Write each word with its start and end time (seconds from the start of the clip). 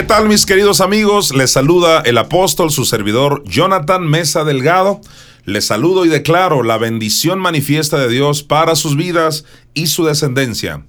¿Qué 0.00 0.06
tal 0.06 0.28
mis 0.28 0.46
queridos 0.46 0.80
amigos? 0.80 1.34
Les 1.34 1.50
saluda 1.50 2.00
el 2.00 2.16
apóstol, 2.16 2.70
su 2.70 2.86
servidor 2.86 3.44
Jonathan 3.44 4.02
Mesa 4.02 4.44
Delgado. 4.44 5.02
Les 5.44 5.66
saludo 5.66 6.06
y 6.06 6.08
declaro 6.08 6.62
la 6.62 6.78
bendición 6.78 7.38
manifiesta 7.38 7.98
de 7.98 8.08
Dios 8.08 8.42
para 8.42 8.76
sus 8.76 8.96
vidas 8.96 9.44
y 9.74 9.88
su 9.88 10.06
descendencia. 10.06 10.86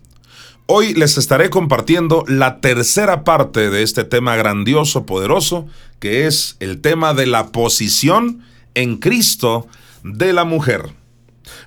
Hoy 0.66 0.94
les 0.94 1.17
estaré 1.17 1.50
compartiendo 1.50 2.23
la 2.26 2.62
tercera 2.62 3.26
parte 3.26 3.70
de 3.70 3.84
este 3.84 4.05
tema 4.05 4.38
grandioso, 4.38 5.05
poderoso, 5.05 5.67
que 6.00 6.25
es 6.25 6.55
el 6.62 6.80
tema 6.80 7.14
de 7.14 7.25
la 7.25 7.48
posición 7.52 8.45
en 8.75 8.95
Cristo 8.95 9.67
de 10.05 10.31
la 10.31 10.45
mujer. 10.45 10.84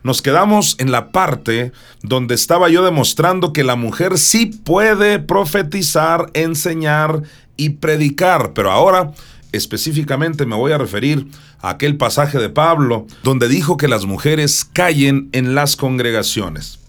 Nos 0.02 0.22
quedamos 0.22 0.76
en 0.78 0.90
la 0.90 1.10
parte 1.10 1.72
donde 2.02 2.34
estaba 2.34 2.68
yo 2.68 2.84
demostrando 2.84 3.52
que 3.52 3.64
la 3.64 3.76
mujer 3.76 4.18
sí 4.18 4.46
puede 4.46 5.18
profetizar, 5.18 6.30
enseñar 6.34 7.22
y 7.56 7.70
predicar, 7.70 8.52
pero 8.52 8.70
ahora 8.70 9.12
específicamente 9.52 10.46
me 10.46 10.56
voy 10.56 10.72
a 10.72 10.78
referir 10.78 11.28
a 11.60 11.70
aquel 11.70 11.96
pasaje 11.96 12.38
de 12.38 12.48
Pablo 12.48 13.06
donde 13.22 13.48
dijo 13.48 13.76
que 13.76 13.88
las 13.88 14.04
mujeres 14.04 14.64
callen 14.64 15.28
en 15.32 15.54
las 15.54 15.76
congregaciones. 15.76 16.80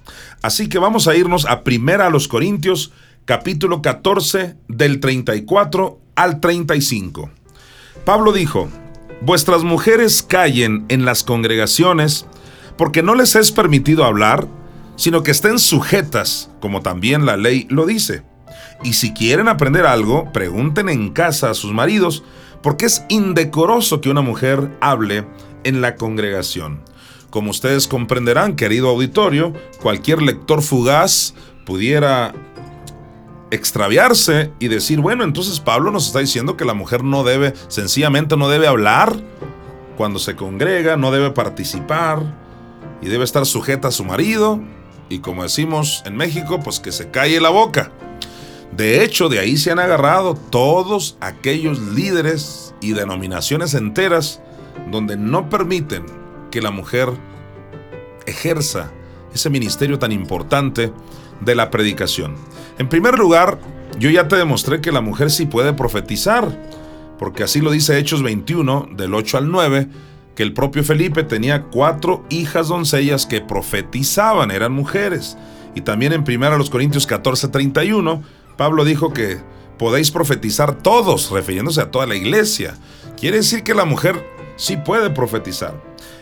Así 0.41 0.67
que 0.69 0.79
vamos 0.79 1.07
a 1.07 1.15
irnos 1.15 1.45
a 1.45 1.63
Primera 1.63 2.07
a 2.07 2.09
los 2.09 2.27
Corintios, 2.27 2.91
capítulo 3.25 3.81
14, 3.81 4.55
del 4.67 4.99
34 4.99 5.99
al 6.15 6.39
35. 6.39 7.29
Pablo 8.03 8.31
dijo, 8.31 8.69
Vuestras 9.21 9.63
mujeres 9.63 10.21
callen 10.21 10.85
en 10.89 11.05
las 11.05 11.23
congregaciones, 11.23 12.27
porque 12.77 13.03
no 13.03 13.15
les 13.15 13.35
es 13.35 13.51
permitido 13.51 14.03
hablar, 14.03 14.47
sino 14.95 15.23
que 15.23 15.31
estén 15.31 15.59
sujetas, 15.59 16.49
como 16.59 16.81
también 16.81 17.25
la 17.25 17.37
ley 17.37 17.67
lo 17.69 17.85
dice. 17.85 18.23
Y 18.83 18.93
si 18.93 19.13
quieren 19.13 19.47
aprender 19.47 19.85
algo, 19.85 20.31
pregunten 20.31 20.89
en 20.89 21.11
casa 21.11 21.49
a 21.49 21.53
sus 21.53 21.73
maridos, 21.73 22.23
porque 22.61 22.85
es 22.85 23.05
indecoroso 23.09 24.01
que 24.01 24.09
una 24.09 24.21
mujer 24.21 24.71
hable 24.81 25.25
en 25.63 25.81
la 25.81 25.95
congregación. 25.95 26.81
Como 27.29 27.51
ustedes 27.51 27.87
comprenderán, 27.87 28.55
querido 28.55 28.89
auditorio, 28.89 29.53
cualquier 29.81 30.21
lector 30.21 30.61
fugaz 30.61 31.33
pudiera 31.65 32.33
extraviarse 33.51 34.51
y 34.59 34.67
decir, 34.67 34.99
bueno, 34.99 35.23
entonces 35.23 35.59
Pablo 35.59 35.91
nos 35.91 36.07
está 36.07 36.19
diciendo 36.19 36.57
que 36.57 36.65
la 36.65 36.73
mujer 36.73 37.03
no 37.03 37.23
debe, 37.23 37.53
sencillamente 37.67 38.37
no 38.37 38.49
debe 38.49 38.67
hablar 38.67 39.15
cuando 39.97 40.19
se 40.19 40.35
congrega, 40.35 40.97
no 40.97 41.11
debe 41.11 41.31
participar, 41.31 42.44
y 43.01 43.07
debe 43.07 43.23
estar 43.23 43.45
sujeta 43.45 43.89
a 43.89 43.91
su 43.91 44.03
marido 44.03 44.61
y 45.09 45.19
como 45.19 45.43
decimos 45.43 46.03
en 46.05 46.15
México, 46.15 46.59
pues 46.63 46.79
que 46.79 46.91
se 46.91 47.09
calle 47.11 47.39
la 47.39 47.49
boca. 47.49 47.91
De 48.75 49.03
hecho, 49.03 49.29
de 49.29 49.39
ahí 49.39 49.57
se 49.57 49.71
han 49.71 49.79
agarrado 49.79 50.35
todos 50.35 51.17
aquellos 51.21 51.79
líderes 51.79 52.73
y 52.81 52.93
denominaciones 52.93 53.73
enteras 53.73 54.41
donde 54.91 55.15
no 55.15 55.49
permiten 55.49 56.05
que 56.51 56.61
la 56.61 56.71
mujer 56.71 57.09
ejerza 58.25 58.91
ese 59.33 59.49
ministerio 59.49 59.99
tan 59.99 60.11
importante 60.11 60.91
de 61.41 61.55
la 61.55 61.69
predicación. 61.69 62.35
En 62.77 62.89
primer 62.89 63.17
lugar, 63.17 63.59
yo 63.99 64.09
ya 64.09 64.27
te 64.27 64.35
demostré 64.35 64.81
que 64.81 64.91
la 64.91 65.01
mujer 65.01 65.31
sí 65.31 65.45
puede 65.45 65.73
profetizar, 65.73 66.69
porque 67.19 67.43
así 67.43 67.61
lo 67.61 67.71
dice 67.71 67.97
Hechos 67.97 68.23
21, 68.23 68.89
del 68.91 69.13
8 69.13 69.37
al 69.37 69.51
9, 69.51 69.87
que 70.35 70.43
el 70.43 70.53
propio 70.53 70.83
Felipe 70.83 71.23
tenía 71.23 71.63
cuatro 71.63 72.25
hijas 72.29 72.67
doncellas 72.67 73.25
que 73.25 73.41
profetizaban, 73.41 74.51
eran 74.51 74.73
mujeres. 74.73 75.37
Y 75.73 75.81
también 75.81 76.13
en 76.13 76.21
1 76.21 76.69
Corintios 76.69 77.07
14, 77.07 77.47
31, 77.47 78.21
Pablo 78.57 78.85
dijo 78.85 79.13
que 79.13 79.39
podéis 79.77 80.11
profetizar 80.11 80.75
todos, 80.75 81.31
refiriéndose 81.31 81.81
a 81.81 81.91
toda 81.91 82.05
la 82.05 82.15
iglesia. 82.15 82.75
Quiere 83.17 83.37
decir 83.37 83.63
que 83.63 83.73
la 83.73 83.85
mujer 83.85 84.23
sí 84.57 84.77
puede 84.77 85.09
profetizar. 85.09 85.73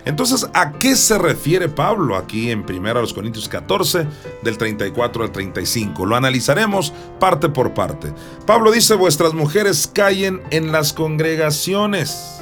Entonces, 0.05 0.49
¿a 0.53 0.73
qué 0.73 0.95
se 0.95 1.17
refiere 1.17 1.69
Pablo 1.69 2.17
aquí 2.17 2.51
en 2.51 2.65
1 2.69 2.93
Corintios 3.15 3.47
14, 3.47 4.05
del 4.43 4.57
34 4.57 5.23
al 5.23 5.31
35? 5.31 6.05
Lo 6.05 6.15
analizaremos 6.15 6.93
parte 7.19 7.47
por 7.49 7.73
parte. 7.73 8.13
Pablo 8.45 8.71
dice, 8.71 8.95
vuestras 8.95 9.33
mujeres 9.33 9.89
callen 9.93 10.41
en 10.51 10.71
las 10.71 10.91
congregaciones. 10.91 12.41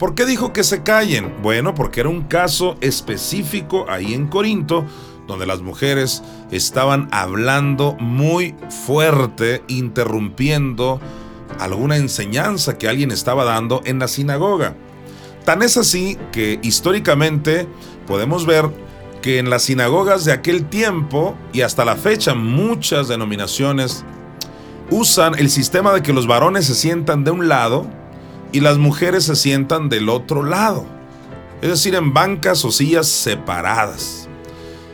¿Por 0.00 0.14
qué 0.14 0.24
dijo 0.24 0.54
que 0.54 0.64
se 0.64 0.82
callen? 0.82 1.42
Bueno, 1.42 1.74
porque 1.74 2.00
era 2.00 2.08
un 2.08 2.22
caso 2.22 2.78
específico 2.80 3.84
ahí 3.86 4.14
en 4.14 4.28
Corinto, 4.28 4.86
donde 5.26 5.46
las 5.46 5.60
mujeres 5.60 6.22
estaban 6.50 7.06
hablando 7.12 7.98
muy 8.00 8.54
fuerte, 8.86 9.62
interrumpiendo 9.68 11.02
alguna 11.58 11.98
enseñanza 11.98 12.78
que 12.78 12.88
alguien 12.88 13.10
estaba 13.10 13.44
dando 13.44 13.82
en 13.84 13.98
la 13.98 14.08
sinagoga. 14.08 14.74
Tan 15.44 15.60
es 15.60 15.76
así 15.76 16.16
que 16.32 16.58
históricamente 16.62 17.68
podemos 18.06 18.46
ver 18.46 18.70
que 19.20 19.38
en 19.38 19.50
las 19.50 19.64
sinagogas 19.64 20.24
de 20.24 20.32
aquel 20.32 20.64
tiempo 20.64 21.36
y 21.52 21.60
hasta 21.60 21.84
la 21.84 21.96
fecha 21.96 22.32
muchas 22.32 23.06
denominaciones 23.08 24.02
usan 24.90 25.38
el 25.38 25.50
sistema 25.50 25.92
de 25.92 26.02
que 26.02 26.14
los 26.14 26.26
varones 26.26 26.64
se 26.64 26.74
sientan 26.74 27.22
de 27.22 27.32
un 27.32 27.48
lado 27.48 27.99
y 28.52 28.60
las 28.60 28.78
mujeres 28.78 29.24
se 29.24 29.36
sientan 29.36 29.88
del 29.88 30.08
otro 30.08 30.42
lado, 30.42 30.86
es 31.62 31.68
decir, 31.68 31.94
en 31.94 32.12
bancas 32.12 32.64
o 32.64 32.70
sillas 32.70 33.06
separadas. 33.06 34.28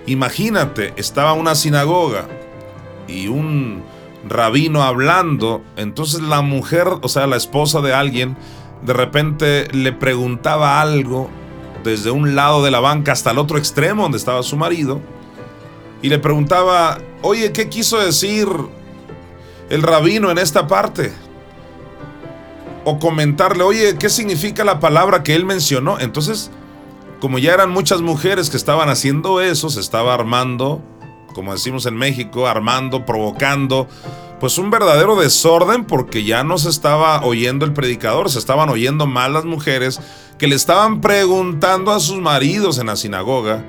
Imagínate, 0.07 0.93
estaba 0.97 1.33
una 1.33 1.55
sinagoga 1.55 2.29
y 3.09 3.29
un 3.29 3.83
rabino 4.29 4.83
hablando, 4.83 5.63
entonces 5.77 6.21
la 6.21 6.43
mujer, 6.43 6.89
o 7.01 7.09
sea, 7.09 7.27
la 7.27 7.37
esposa 7.37 7.81
de 7.81 7.95
alguien, 7.95 8.37
de 8.85 8.93
repente 8.93 9.69
le 9.73 9.93
preguntaba 9.93 10.81
algo 10.81 11.31
desde 11.83 12.11
un 12.11 12.35
lado 12.35 12.65
de 12.65 12.71
la 12.71 12.81
banca 12.81 13.13
hasta 13.13 13.31
el 13.31 13.39
otro 13.39 13.59
extremo 13.59 14.03
donde 14.03 14.19
estaba 14.19 14.43
su 14.43 14.57
marido, 14.57 15.01
y 16.03 16.09
le 16.09 16.19
preguntaba, 16.19 16.99
oye, 17.23 17.53
¿qué 17.53 17.69
quiso 17.69 17.99
decir 17.99 18.49
el 19.71 19.83
rabino 19.83 20.31
en 20.31 20.39
esta 20.39 20.67
parte? 20.67 21.13
O 22.89 23.01
comentarle, 23.01 23.65
oye, 23.65 23.97
¿qué 23.99 24.09
significa 24.09 24.63
la 24.63 24.79
palabra 24.79 25.25
que 25.25 25.35
él 25.35 25.45
mencionó? 25.45 25.99
Entonces, 25.99 26.53
como 27.21 27.39
ya 27.39 27.53
eran 27.53 27.71
muchas 27.71 28.01
mujeres 28.01 28.49
que 28.49 28.57
estaban 28.57 28.89
haciendo 28.89 29.41
eso, 29.41 29.71
se 29.71 29.81
estaba 29.81 30.15
armando, 30.15 30.81
como 31.35 31.53
decimos 31.53 31.85
en 31.87 31.97
México, 31.97 32.47
armando, 32.47 33.05
provocando, 33.05 33.89
pues 34.39 34.57
un 34.57 34.71
verdadero 34.71 35.17
desorden 35.17 35.85
porque 35.85 36.23
ya 36.23 36.45
no 36.45 36.59
se 36.59 36.69
estaba 36.69 37.25
oyendo 37.25 37.65
el 37.65 37.73
predicador, 37.73 38.31
se 38.31 38.39
estaban 38.39 38.69
oyendo 38.69 39.09
mal 39.09 39.33
las 39.33 39.45
mujeres 39.45 40.01
que 40.39 40.47
le 40.47 40.55
estaban 40.55 41.01
preguntando 41.01 41.91
a 41.91 41.99
sus 41.99 42.19
maridos 42.19 42.79
en 42.79 42.87
la 42.87 42.95
sinagoga 42.95 43.65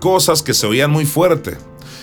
cosas 0.00 0.42
que 0.42 0.54
se 0.54 0.66
oían 0.66 0.90
muy 0.90 1.06
fuerte. 1.06 1.56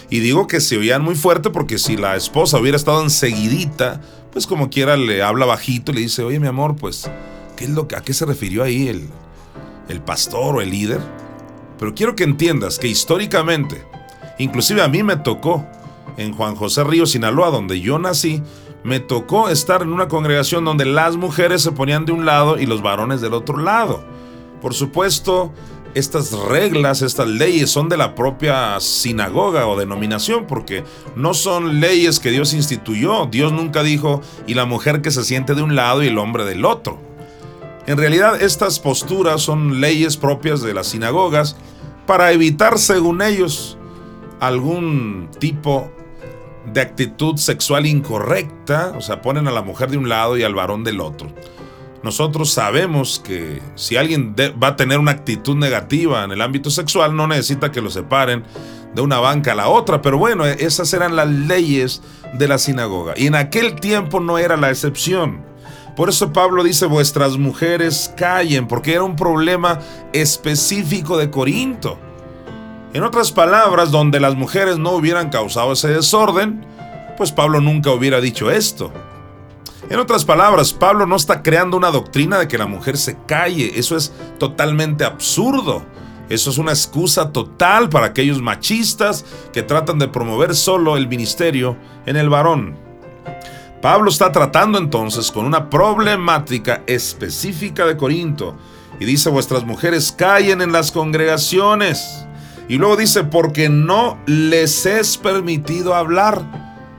Y 0.09 0.19
digo 0.19 0.47
que 0.47 0.59
se 0.59 0.77
oían 0.77 1.03
muy 1.03 1.15
fuerte 1.15 1.51
porque 1.51 1.77
si 1.77 1.97
la 1.97 2.15
esposa 2.15 2.57
hubiera 2.57 2.77
estado 2.77 3.01
enseguidita, 3.03 4.01
pues 4.33 4.47
como 4.47 4.69
quiera 4.69 4.97
le 4.97 5.21
habla 5.21 5.45
bajito 5.45 5.91
y 5.91 5.95
le 5.95 6.01
dice, 6.01 6.23
oye 6.23 6.39
mi 6.39 6.47
amor, 6.47 6.75
pues, 6.75 7.09
¿qué 7.55 7.65
es 7.65 7.69
lo 7.69 7.87
que, 7.87 7.95
¿a 7.95 8.01
qué 8.01 8.13
se 8.13 8.25
refirió 8.25 8.63
ahí 8.63 8.87
el, 8.87 9.07
el 9.87 10.01
pastor 10.01 10.57
o 10.57 10.61
el 10.61 10.71
líder? 10.71 10.99
Pero 11.77 11.93
quiero 11.93 12.15
que 12.15 12.23
entiendas 12.23 12.79
que 12.79 12.87
históricamente, 12.87 13.85
inclusive 14.39 14.81
a 14.81 14.87
mí 14.87 15.03
me 15.03 15.17
tocó 15.17 15.65
en 16.17 16.33
Juan 16.33 16.55
José 16.55 16.83
Río, 16.83 17.05
Sinaloa, 17.05 17.51
donde 17.51 17.79
yo 17.79 17.99
nací, 17.99 18.41
me 18.83 18.99
tocó 18.99 19.49
estar 19.49 19.83
en 19.83 19.93
una 19.93 20.07
congregación 20.07 20.65
donde 20.65 20.85
las 20.85 21.15
mujeres 21.15 21.61
se 21.61 21.71
ponían 21.71 22.05
de 22.05 22.11
un 22.11 22.25
lado 22.25 22.59
y 22.59 22.65
los 22.65 22.81
varones 22.81 23.21
del 23.21 23.33
otro 23.33 23.57
lado. 23.57 24.03
Por 24.61 24.73
supuesto, 24.73 25.53
estas 25.95 26.31
reglas, 26.31 27.01
estas 27.01 27.27
leyes 27.27 27.69
son 27.69 27.89
de 27.89 27.97
la 27.97 28.15
propia 28.15 28.79
sinagoga 28.79 29.67
o 29.67 29.77
denominación, 29.77 30.47
porque 30.47 30.83
no 31.15 31.33
son 31.33 31.79
leyes 31.79 32.19
que 32.19 32.31
Dios 32.31 32.53
instituyó. 32.53 33.25
Dios 33.27 33.51
nunca 33.51 33.83
dijo, 33.83 34.21
y 34.47 34.53
la 34.53 34.65
mujer 34.65 35.01
que 35.01 35.11
se 35.11 35.23
siente 35.23 35.55
de 35.55 35.61
un 35.61 35.75
lado 35.75 36.03
y 36.03 36.07
el 36.07 36.17
hombre 36.17 36.45
del 36.45 36.65
otro. 36.65 36.99
En 37.85 37.97
realidad 37.97 38.41
estas 38.41 38.79
posturas 38.79 39.41
son 39.41 39.81
leyes 39.81 40.15
propias 40.15 40.61
de 40.61 40.73
las 40.73 40.87
sinagogas 40.87 41.57
para 42.05 42.31
evitar, 42.31 42.79
según 42.79 43.21
ellos, 43.21 43.77
algún 44.39 45.29
tipo 45.39 45.91
de 46.71 46.81
actitud 46.81 47.37
sexual 47.37 47.85
incorrecta, 47.85 48.93
o 48.97 49.01
sea, 49.01 49.21
ponen 49.21 49.47
a 49.47 49.51
la 49.51 49.61
mujer 49.61 49.89
de 49.91 49.97
un 49.97 50.07
lado 50.07 50.37
y 50.37 50.43
al 50.43 50.55
varón 50.55 50.83
del 50.83 51.01
otro. 51.01 51.29
Nosotros 52.03 52.51
sabemos 52.51 53.21
que 53.25 53.61
si 53.75 53.95
alguien 53.95 54.35
va 54.61 54.67
a 54.67 54.75
tener 54.75 54.99
una 54.99 55.11
actitud 55.11 55.55
negativa 55.55 56.25
en 56.25 56.31
el 56.31 56.41
ámbito 56.41 56.69
sexual, 56.69 57.15
no 57.15 57.27
necesita 57.27 57.71
que 57.71 57.81
lo 57.81 57.89
separen 57.89 58.43
de 58.93 59.01
una 59.01 59.19
banca 59.19 59.53
a 59.53 59.55
la 59.55 59.69
otra, 59.69 60.01
pero 60.01 60.17
bueno, 60.17 60.45
esas 60.45 60.93
eran 60.93 61.15
las 61.15 61.29
leyes 61.29 62.01
de 62.33 62.47
la 62.47 62.57
sinagoga. 62.57 63.13
Y 63.15 63.27
en 63.27 63.35
aquel 63.35 63.75
tiempo 63.75 64.19
no 64.19 64.37
era 64.37 64.57
la 64.57 64.69
excepción. 64.69 65.45
Por 65.95 66.09
eso 66.09 66.33
Pablo 66.33 66.63
dice, 66.63 66.87
vuestras 66.87 67.37
mujeres 67.37 68.13
callen, 68.17 68.67
porque 68.67 68.93
era 68.93 69.03
un 69.03 69.15
problema 69.15 69.79
específico 70.11 71.17
de 71.17 71.29
Corinto. 71.29 71.97
En 72.93 73.03
otras 73.03 73.31
palabras, 73.31 73.91
donde 73.91 74.19
las 74.19 74.35
mujeres 74.35 74.77
no 74.77 74.91
hubieran 74.91 75.29
causado 75.29 75.71
ese 75.71 75.87
desorden, 75.87 76.65
pues 77.17 77.31
Pablo 77.31 77.61
nunca 77.61 77.91
hubiera 77.91 78.21
dicho 78.21 78.51
esto. 78.51 78.91
En 79.89 79.99
otras 79.99 80.25
palabras, 80.25 80.73
Pablo 80.73 81.05
no 81.05 81.15
está 81.15 81.43
creando 81.43 81.77
una 81.77 81.91
doctrina 81.91 82.39
de 82.39 82.47
que 82.47 82.57
la 82.57 82.67
mujer 82.67 82.97
se 82.97 83.17
calle. 83.27 83.73
Eso 83.75 83.97
es 83.97 84.13
totalmente 84.39 85.03
absurdo. 85.03 85.83
Eso 86.29 86.49
es 86.49 86.57
una 86.57 86.71
excusa 86.71 87.31
total 87.31 87.89
para 87.89 88.07
aquellos 88.07 88.41
machistas 88.41 89.25
que 89.51 89.61
tratan 89.61 89.99
de 89.99 90.07
promover 90.07 90.55
solo 90.55 90.95
el 90.95 91.07
ministerio 91.07 91.77
en 92.05 92.15
el 92.15 92.29
varón. 92.29 92.77
Pablo 93.81 94.09
está 94.09 94.31
tratando 94.31 94.77
entonces 94.77 95.29
con 95.29 95.45
una 95.45 95.69
problemática 95.69 96.83
específica 96.87 97.85
de 97.85 97.97
Corinto 97.97 98.55
y 98.99 99.05
dice, 99.05 99.29
vuestras 99.29 99.65
mujeres 99.65 100.13
callen 100.13 100.61
en 100.61 100.71
las 100.71 100.91
congregaciones. 100.91 102.25
Y 102.69 102.77
luego 102.77 102.95
dice, 102.95 103.25
porque 103.25 103.67
no 103.67 104.17
les 104.25 104.85
es 104.85 105.17
permitido 105.17 105.93
hablar. 105.93 106.41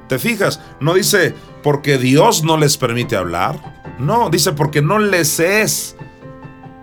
¿Te 0.09 0.19
fijas? 0.19 0.61
No 0.81 0.93
dice, 0.93 1.35
porque 1.65 1.97
Dios 1.97 2.45
no 2.45 2.59
les 2.59 2.77
permite 2.77 3.17
hablar. 3.17 3.59
No, 3.99 4.29
dice, 4.29 4.53
porque 4.53 4.83
no 4.83 4.99
les 4.99 5.41
es. 5.41 5.97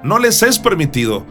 No 0.04 0.18
les 0.18 0.42
es 0.42 0.57
permitido. 0.57 1.24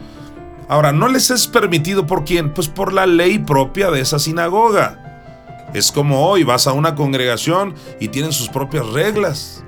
Ahora, 0.69 0.93
¿no 0.93 1.09
les 1.09 1.29
es 1.31 1.47
permitido 1.47 2.07
por 2.07 2.23
quién? 2.23 2.53
Pues 2.53 2.69
por 2.69 2.93
la 2.93 3.05
ley 3.05 3.39
propia 3.39 3.91
de 3.91 3.99
esa 3.99 4.19
sinagoga. 4.19 5.67
Es 5.73 5.91
como 5.91 6.27
hoy 6.27 6.43
vas 6.43 6.65
a 6.65 6.71
una 6.71 6.95
congregación 6.95 7.75
y 7.99 8.07
tienen 8.07 8.31
sus 8.31 8.47
propias 8.47 8.87
reglas. 8.87 9.65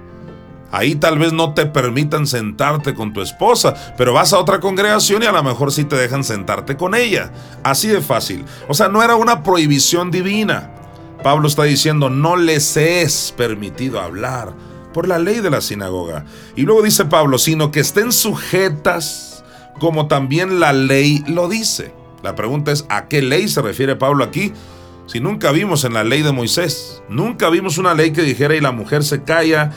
Ahí 0.72 0.96
tal 0.96 1.20
vez 1.20 1.34
no 1.34 1.54
te 1.54 1.66
permitan 1.66 2.26
sentarte 2.26 2.94
con 2.94 3.12
tu 3.12 3.22
esposa, 3.22 3.74
pero 3.98 4.14
vas 4.14 4.32
a 4.32 4.40
otra 4.40 4.62
congregación 4.62 5.24
y 5.24 5.26
a 5.26 5.34
lo 5.34 5.44
mejor 5.44 5.74
sí 5.74 5.84
te 5.84 5.98
dejan 5.98 6.24
sentarte 6.24 6.78
con 6.78 6.96
ella. 6.96 7.32
Así 7.64 7.90
de 7.90 8.00
fácil. 8.00 8.46
O 8.70 8.74
sea, 8.74 8.88
no 8.88 9.04
era 9.04 9.18
una 9.18 9.44
prohibición 9.44 10.10
divina. 10.10 10.72
Pablo 11.24 11.48
está 11.48 11.64
diciendo, 11.64 12.10
no 12.10 12.36
les 12.36 12.76
es 12.76 13.34
permitido 13.36 14.02
hablar 14.02 14.54
por 14.94 15.08
la 15.08 15.20
ley 15.20 15.40
de 15.40 15.50
la 15.50 15.62
sinagoga. 15.62 16.26
Y 16.56 16.64
luego 16.64 16.84
dice 16.84 17.06
Pablo, 17.06 17.38
sino 17.38 17.72
que 17.72 17.80
estén 17.80 18.12
sujetas 18.12 19.44
como 19.80 20.08
también 20.08 20.60
la 20.60 20.74
ley 20.74 21.24
lo 21.28 21.48
dice. 21.48 21.94
La 22.22 22.36
pregunta 22.36 22.72
es, 22.72 22.86
¿a 22.90 23.08
qué 23.08 23.22
ley 23.22 23.48
se 23.48 23.62
refiere 23.62 23.96
Pablo 23.96 24.24
aquí? 24.24 24.54
Si 25.08 25.20
nunca 25.20 25.52
vimos 25.52 25.84
en 25.86 25.94
la 25.94 26.04
ley 26.04 26.22
de 26.22 26.32
Moisés, 26.32 27.02
nunca 27.10 27.50
vimos 27.50 27.78
una 27.78 27.94
ley 27.94 28.12
que 28.12 28.22
dijera 28.22 28.56
y 28.56 28.62
la 28.62 28.72
mujer 28.72 29.04
se 29.04 29.24
calla 29.24 29.72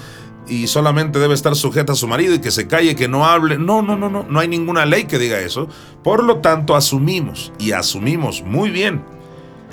y 0.48 0.66
solamente 0.66 1.18
debe 1.18 1.34
estar 1.34 1.56
sujeta 1.56 1.92
a 1.92 1.96
su 1.96 2.06
marido 2.06 2.34
y 2.34 2.40
que 2.40 2.50
se 2.50 2.68
calle, 2.68 2.94
que 2.94 3.08
no 3.08 3.24
hable. 3.26 3.56
No, 3.58 3.82
no, 3.82 3.96
no, 3.96 4.08
no, 4.08 4.26
no 4.28 4.40
hay 4.40 4.48
ninguna 4.48 4.84
ley 4.84 5.04
que 5.04 5.18
diga 5.18 5.40
eso. 5.40 5.68
Por 6.02 6.22
lo 6.22 6.38
tanto, 6.38 6.76
asumimos 6.76 7.52
y 7.58 7.72
asumimos 7.72 8.42
muy 8.42 8.70
bien 8.70 9.15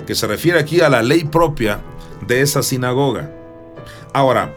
que 0.06 0.14
se 0.14 0.26
refiere 0.26 0.58
aquí 0.58 0.80
a 0.80 0.88
la 0.88 1.02
ley 1.02 1.24
propia 1.24 1.80
de 2.26 2.40
esa 2.40 2.62
sinagoga. 2.62 3.30
Ahora, 4.12 4.54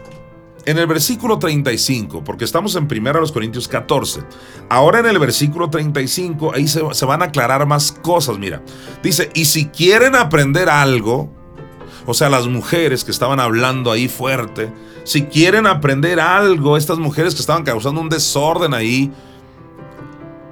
en 0.68 0.76
el 0.76 0.86
versículo 0.86 1.38
35, 1.38 2.22
porque 2.24 2.44
estamos 2.44 2.76
en 2.76 2.84
1 2.84 3.32
Corintios 3.32 3.68
14, 3.68 4.20
ahora 4.68 4.98
en 4.98 5.06
el 5.06 5.18
versículo 5.18 5.70
35, 5.70 6.52
ahí 6.54 6.68
se, 6.68 6.82
van 7.06 7.22
a 7.22 7.26
aclarar 7.26 7.66
más 7.66 7.90
cosas, 7.90 8.38
mira. 8.38 8.62
Dice, 9.02 9.30
y 9.34 9.46
si 9.46 9.68
quieren 9.68 10.14
aprender 10.14 10.68
algo, 10.68 11.32
o 12.04 12.12
sea, 12.12 12.28
las 12.28 12.46
mujeres 12.46 13.02
que 13.02 13.10
estaban 13.10 13.40
hablando 13.40 13.90
ahí 13.90 14.08
fuerte, 14.08 14.70
si 15.04 15.22
quieren 15.22 15.66
aprender 15.66 16.20
algo, 16.20 16.76
estas 16.76 16.98
mujeres 16.98 17.34
que 17.34 17.40
estaban 17.40 17.64
causando 17.64 18.02
un 18.02 18.10
desorden 18.10 18.74
ahí, 18.74 19.10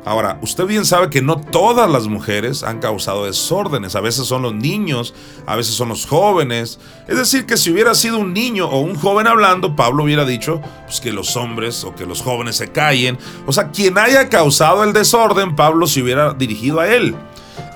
Ahora, 0.06 0.38
usted 0.40 0.66
bien 0.66 0.86
sabe 0.86 1.10
que 1.10 1.20
no 1.20 1.40
todas 1.40 1.90
las 1.90 2.06
mujeres 2.06 2.62
han 2.62 2.78
causado 2.78 3.24
desórdenes. 3.24 3.96
A 3.96 4.00
veces 4.00 4.28
son 4.28 4.42
los 4.42 4.54
niños, 4.54 5.12
a 5.46 5.56
veces 5.56 5.74
son 5.74 5.88
los 5.88 6.06
jóvenes. 6.06 6.78
Es 7.08 7.18
decir, 7.18 7.44
que 7.44 7.56
si 7.56 7.72
hubiera 7.72 7.92
sido 7.92 8.18
un 8.18 8.32
niño 8.32 8.68
o 8.68 8.78
un 8.78 8.94
joven 8.94 9.26
hablando, 9.26 9.74
Pablo 9.74 10.04
hubiera 10.04 10.24
dicho 10.24 10.60
pues, 10.84 11.00
que 11.00 11.12
los 11.12 11.36
hombres 11.36 11.82
o 11.82 11.92
que 11.92 12.06
los 12.06 12.22
jóvenes 12.22 12.54
se 12.54 12.68
callen. 12.68 13.18
O 13.46 13.52
sea, 13.52 13.72
quien 13.72 13.98
haya 13.98 14.28
causado 14.28 14.84
el 14.84 14.92
desorden, 14.92 15.56
Pablo 15.56 15.88
se 15.88 16.02
hubiera 16.02 16.34
dirigido 16.34 16.78
a 16.78 16.86
él. 16.86 17.16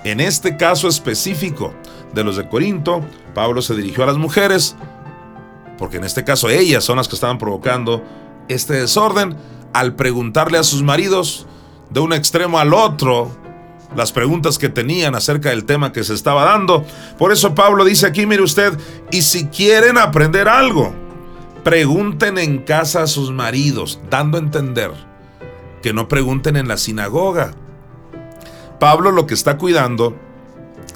En 0.05 0.21
este 0.21 0.57
caso 0.57 0.87
específico 0.87 1.75
de 2.15 2.23
los 2.23 2.37
de 2.37 2.49
Corinto, 2.49 3.01
Pablo 3.35 3.61
se 3.61 3.75
dirigió 3.75 4.05
a 4.05 4.07
las 4.07 4.19
mujeres, 4.19 4.77
porque 5.79 5.97
en 5.97 6.05
este 6.05 6.23
caso 6.23 6.49
ellas 6.49 6.85
son 6.85 6.97
las 6.97 7.09
que 7.09 7.17
estaban 7.17 7.39
provocando 7.39 8.05
este 8.47 8.75
desorden, 8.75 9.37
al 9.73 9.97
preguntarle 9.97 10.59
a 10.59 10.63
sus 10.63 10.85
maridos, 10.85 11.49
de 11.91 12.01
un 12.01 12.13
extremo 12.13 12.59
al 12.59 12.73
otro 12.73 13.31
las 13.95 14.13
preguntas 14.13 14.59
que 14.59 14.69
tenían 14.69 15.15
acerca 15.15 15.51
del 15.51 15.65
tema 15.65 15.93
que 15.93 16.05
se 16.05 16.15
estaba 16.15 16.45
dando. 16.45 16.85
Por 17.19 17.33
eso 17.33 17.55
Pablo 17.55 17.85
dice 17.85 18.07
aquí, 18.07 18.27
mire 18.27 18.43
usted, 18.43 18.79
y 19.11 19.23
si 19.23 19.47
quieren 19.47 19.99
aprender 19.99 20.49
algo, 20.49 20.95
pregunten 21.65 22.39
en 22.39 22.59
casa 22.59 23.03
a 23.03 23.07
sus 23.07 23.33
maridos, 23.33 24.01
dando 24.09 24.39
a 24.39 24.41
entender 24.41 24.93
que 25.83 25.93
no 25.93 26.09
pregunten 26.09 26.57
en 26.57 26.69
la 26.69 26.77
sinagoga. 26.77 27.53
Pablo 28.79 29.11
lo 29.11 29.27
que 29.27 29.35
está 29.35 29.59
cuidando 29.59 30.17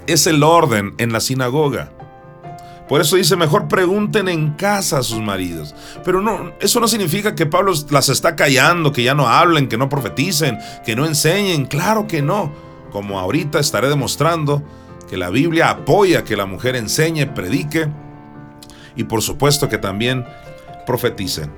es 0.06 0.26
el 0.26 0.42
orden 0.42 0.94
en 0.98 1.12
la 1.12 1.20
sinagoga. 1.20 1.90
Por 2.88 3.00
eso 3.00 3.16
dice, 3.16 3.36
mejor 3.36 3.66
pregunten 3.66 4.28
en 4.28 4.50
casa 4.52 4.98
a 4.98 5.02
sus 5.02 5.20
maridos. 5.20 5.74
Pero 6.04 6.20
no, 6.20 6.52
eso 6.60 6.80
no 6.80 6.88
significa 6.88 7.34
que 7.34 7.46
Pablo 7.46 7.72
las 7.90 8.10
está 8.10 8.36
callando, 8.36 8.92
que 8.92 9.02
ya 9.02 9.14
no 9.14 9.26
hablen, 9.26 9.68
que 9.68 9.78
no 9.78 9.88
profeticen, 9.88 10.58
que 10.84 10.94
no 10.94 11.06
enseñen. 11.06 11.64
Claro 11.64 12.06
que 12.06 12.20
no. 12.20 12.52
Como 12.90 13.18
ahorita 13.18 13.58
estaré 13.58 13.88
demostrando 13.88 14.62
que 15.08 15.16
la 15.16 15.30
Biblia 15.30 15.70
apoya 15.70 16.24
que 16.24 16.36
la 16.36 16.46
mujer 16.46 16.76
enseñe, 16.76 17.26
predique 17.34 17.88
y 18.96 19.04
por 19.04 19.22
supuesto 19.22 19.68
que 19.68 19.78
también 19.78 20.24
profeticen. 20.86 21.50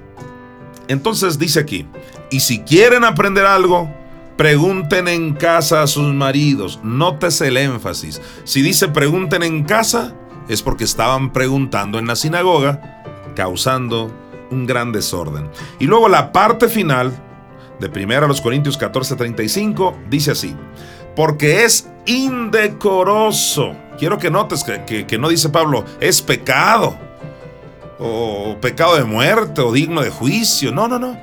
Entonces 0.88 1.38
dice 1.38 1.61
aquí, 1.61 1.87
y 2.31 2.40
si 2.40 2.61
quieren 2.61 3.04
aprender 3.04 3.45
algo, 3.47 3.90
pregunten 4.37 5.09
en 5.09 5.35
casa 5.35 5.83
a 5.83 5.87
sus 5.87 6.12
maridos. 6.14 6.78
Nótese 6.83 7.49
el 7.49 7.56
énfasis. 7.56 8.21
Si 8.45 8.62
dice 8.62 8.88
pregunten 8.88 9.42
en 9.42 9.64
casa, 9.64 10.14
es 10.49 10.62
porque 10.62 10.85
estaban 10.85 11.33
preguntando 11.33 11.99
en 11.99 12.07
la 12.07 12.17
sinagoga, 12.17 13.03
causando 13.35 14.12
un 14.50 14.67
gran 14.67 14.93
desorden. 14.93 15.50
Y 15.79 15.87
luego 15.87 16.09
la 16.09 16.33
parte 16.33 16.69
final 16.69 17.12
de 17.81 17.88
1 17.88 18.43
Corintios 18.43 18.79
14:35 18.79 19.95
dice 20.09 20.33
así, 20.33 20.57
porque 21.15 21.65
es 21.65 21.91
indecoroso. 22.07 23.75
Quiero 23.99 24.19
que 24.19 24.31
notes 24.31 24.65
que, 24.65 25.07
que 25.07 25.19
no 25.19 25.29
dice 25.29 25.49
Pablo, 25.49 25.85
es 26.00 26.21
pecado, 26.23 26.97
o 27.99 28.57
pecado 28.61 28.97
de 28.97 29.05
muerte, 29.05 29.61
o 29.61 29.73
digno 29.73 30.03
de 30.03 30.11
juicio. 30.11 30.73
No, 30.73 30.88
no, 30.88 30.99
no. 30.99 31.17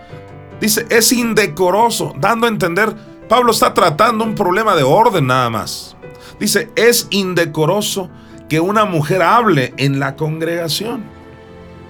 Dice, 0.59 0.85
es 0.89 1.11
indecoroso, 1.11 2.13
dando 2.17 2.45
a 2.45 2.49
entender, 2.49 2.93
Pablo 3.27 3.51
está 3.51 3.73
tratando 3.73 4.23
un 4.23 4.35
problema 4.35 4.75
de 4.75 4.83
orden 4.83 5.27
nada 5.27 5.49
más. 5.49 5.95
Dice, 6.39 6.71
es 6.75 7.07
indecoroso 7.09 8.09
que 8.53 8.59
una 8.59 8.85
mujer 8.85 9.23
hable 9.23 9.73
en 9.77 9.99
la 9.99 10.15
congregación. 10.15 11.03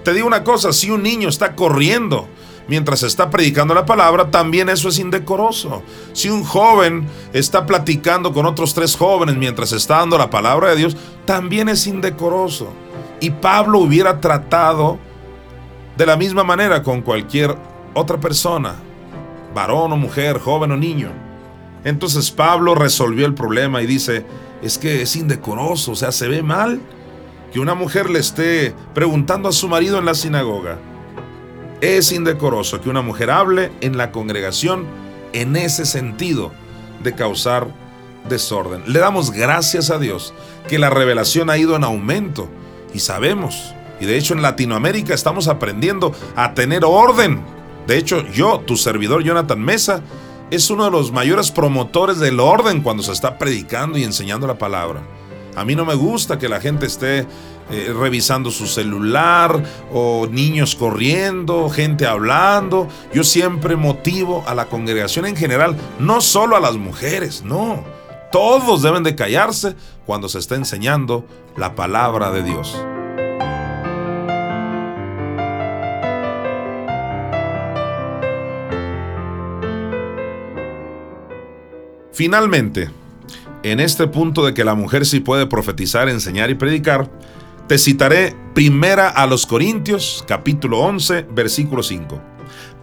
Te 0.02 0.14
digo 0.14 0.26
una 0.26 0.44
cosa, 0.44 0.72
si 0.72 0.90
un 0.90 1.02
niño 1.02 1.28
está 1.28 1.54
corriendo 1.54 2.26
mientras 2.68 3.02
está 3.02 3.28
predicando 3.28 3.74
la 3.74 3.84
palabra, 3.84 4.30
también 4.30 4.70
eso 4.70 4.88
es 4.88 4.98
indecoroso. 4.98 5.82
Si 6.14 6.30
un 6.30 6.42
joven 6.42 7.06
está 7.34 7.66
platicando 7.66 8.32
con 8.32 8.46
otros 8.46 8.72
tres 8.72 8.96
jóvenes 8.96 9.36
mientras 9.36 9.72
está 9.72 9.98
dando 9.98 10.16
la 10.16 10.30
palabra 10.30 10.70
de 10.70 10.76
Dios, 10.76 10.96
también 11.26 11.68
es 11.68 11.86
indecoroso. 11.86 12.72
Y 13.20 13.28
Pablo 13.28 13.80
hubiera 13.80 14.18
tratado 14.22 14.98
de 15.98 16.06
la 16.06 16.16
misma 16.16 16.44
manera 16.44 16.82
con 16.82 17.02
cualquier 17.02 17.54
otra 17.92 18.18
persona, 18.18 18.76
varón 19.54 19.92
o 19.92 19.98
mujer, 19.98 20.40
joven 20.40 20.72
o 20.72 20.78
niño. 20.78 21.10
Entonces 21.84 22.30
Pablo 22.30 22.74
resolvió 22.74 23.26
el 23.26 23.34
problema 23.34 23.82
y 23.82 23.86
dice, 23.86 24.24
es 24.64 24.78
que 24.78 25.02
es 25.02 25.14
indecoroso, 25.14 25.92
o 25.92 25.94
sea, 25.94 26.10
se 26.10 26.26
ve 26.26 26.42
mal 26.42 26.80
que 27.52 27.60
una 27.60 27.74
mujer 27.74 28.08
le 28.08 28.18
esté 28.18 28.74
preguntando 28.94 29.48
a 29.48 29.52
su 29.52 29.68
marido 29.68 29.98
en 29.98 30.06
la 30.06 30.14
sinagoga. 30.14 30.78
Es 31.82 32.12
indecoroso 32.12 32.80
que 32.80 32.88
una 32.88 33.02
mujer 33.02 33.30
hable 33.30 33.70
en 33.82 33.98
la 33.98 34.10
congregación 34.10 34.86
en 35.34 35.54
ese 35.56 35.84
sentido 35.84 36.50
de 37.02 37.14
causar 37.14 37.68
desorden. 38.28 38.82
Le 38.86 39.00
damos 39.00 39.30
gracias 39.30 39.90
a 39.90 39.98
Dios 39.98 40.32
que 40.66 40.78
la 40.78 40.88
revelación 40.88 41.50
ha 41.50 41.58
ido 41.58 41.76
en 41.76 41.84
aumento 41.84 42.48
y 42.94 43.00
sabemos, 43.00 43.74
y 44.00 44.06
de 44.06 44.16
hecho 44.16 44.32
en 44.32 44.40
Latinoamérica 44.40 45.12
estamos 45.12 45.46
aprendiendo 45.46 46.12
a 46.36 46.54
tener 46.54 46.84
orden. 46.86 47.42
De 47.86 47.98
hecho, 47.98 48.26
yo, 48.28 48.60
tu 48.60 48.78
servidor 48.78 49.22
Jonathan 49.22 49.60
Mesa, 49.60 50.00
es 50.54 50.70
uno 50.70 50.84
de 50.84 50.90
los 50.90 51.12
mayores 51.12 51.50
promotores 51.50 52.18
del 52.18 52.40
orden 52.40 52.80
cuando 52.80 53.02
se 53.02 53.12
está 53.12 53.38
predicando 53.38 53.98
y 53.98 54.04
enseñando 54.04 54.46
la 54.46 54.58
palabra. 54.58 55.02
A 55.56 55.64
mí 55.64 55.74
no 55.74 55.84
me 55.84 55.94
gusta 55.94 56.38
que 56.38 56.48
la 56.48 56.60
gente 56.60 56.86
esté 56.86 57.26
eh, 57.70 57.94
revisando 57.98 58.50
su 58.50 58.66
celular 58.66 59.62
o 59.92 60.26
niños 60.30 60.74
corriendo, 60.74 61.70
gente 61.70 62.06
hablando. 62.06 62.88
Yo 63.12 63.24
siempre 63.24 63.76
motivo 63.76 64.44
a 64.46 64.54
la 64.54 64.66
congregación 64.66 65.26
en 65.26 65.36
general, 65.36 65.76
no 65.98 66.20
solo 66.20 66.56
a 66.56 66.60
las 66.60 66.76
mujeres, 66.76 67.42
no. 67.42 67.84
Todos 68.30 68.82
deben 68.82 69.02
de 69.02 69.14
callarse 69.14 69.76
cuando 70.06 70.28
se 70.28 70.40
está 70.40 70.56
enseñando 70.56 71.24
la 71.56 71.74
palabra 71.74 72.30
de 72.30 72.42
Dios. 72.42 72.76
Finalmente, 82.14 82.90
en 83.64 83.80
este 83.80 84.06
punto 84.06 84.46
de 84.46 84.54
que 84.54 84.62
la 84.62 84.76
mujer 84.76 85.04
sí 85.04 85.18
puede 85.18 85.48
profetizar, 85.48 86.08
enseñar 86.08 86.48
y 86.48 86.54
predicar, 86.54 87.10
te 87.66 87.76
citaré 87.76 88.36
primera 88.54 89.08
a 89.08 89.26
los 89.26 89.46
Corintios, 89.46 90.24
capítulo 90.28 90.78
11, 90.78 91.26
versículo 91.32 91.82
5. 91.82 92.22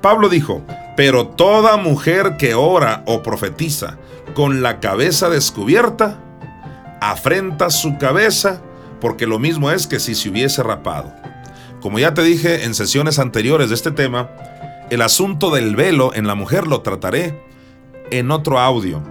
Pablo 0.02 0.28
dijo, 0.28 0.66
pero 0.98 1.28
toda 1.28 1.78
mujer 1.78 2.36
que 2.38 2.56
ora 2.56 3.04
o 3.08 3.24
profetiza 3.24 3.98
con 4.34 4.62
la 4.62 4.82
cabeza 4.82 5.30
descubierta, 5.30 6.20
afrenta 7.00 7.70
su 7.70 7.98
cabeza, 7.98 8.62
porque 9.00 9.28
lo 9.28 9.40
mismo 9.40 9.72
es 9.72 9.88
que 9.88 10.02
si 10.02 10.14
se 10.14 10.30
hubiese 10.30 10.62
rapado. 10.62 11.14
Como 11.80 12.00
ya 12.00 12.14
te 12.14 12.22
dije 12.22 12.66
en 12.66 12.76
sesiones 12.76 13.18
anteriores 13.18 13.70
de 13.70 13.76
este 13.76 13.92
tema, 13.92 14.30
el 14.90 15.02
asunto 15.02 15.52
del 15.52 15.78
velo 15.78 16.14
en 16.14 16.28
la 16.28 16.36
mujer 16.36 16.68
lo 16.68 16.82
trataré 16.82 17.40
en 18.12 18.30
otro 18.30 18.60
audio. 18.60 19.02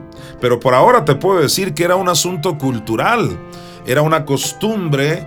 Pero 0.40 0.60
por 0.60 0.74
ahora 0.74 1.04
te 1.04 1.14
puedo 1.14 1.40
decir 1.40 1.74
que 1.74 1.84
era 1.84 1.96
un 1.96 2.08
asunto 2.08 2.58
cultural, 2.58 3.38
era 3.86 4.02
una 4.02 4.24
costumbre. 4.24 5.26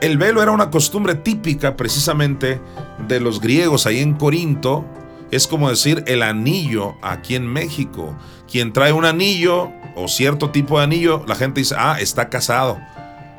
El 0.00 0.18
velo 0.18 0.42
era 0.42 0.50
una 0.50 0.70
costumbre 0.70 1.14
típica 1.14 1.76
precisamente 1.76 2.60
de 3.06 3.20
los 3.20 3.40
griegos 3.40 3.86
ahí 3.86 4.00
en 4.00 4.14
Corinto. 4.14 4.84
Es 5.30 5.46
como 5.46 5.70
decir 5.70 6.02
el 6.06 6.22
anillo 6.22 6.96
aquí 7.02 7.36
en 7.36 7.46
México. 7.46 8.16
Quien 8.50 8.72
trae 8.72 8.92
un 8.92 9.04
anillo 9.04 9.70
o 9.94 10.08
cierto 10.08 10.50
tipo 10.50 10.78
de 10.78 10.84
anillo, 10.84 11.24
la 11.26 11.34
gente 11.34 11.60
dice, 11.60 11.74
ah, 11.78 11.96
está 12.00 12.28
casado 12.28 12.78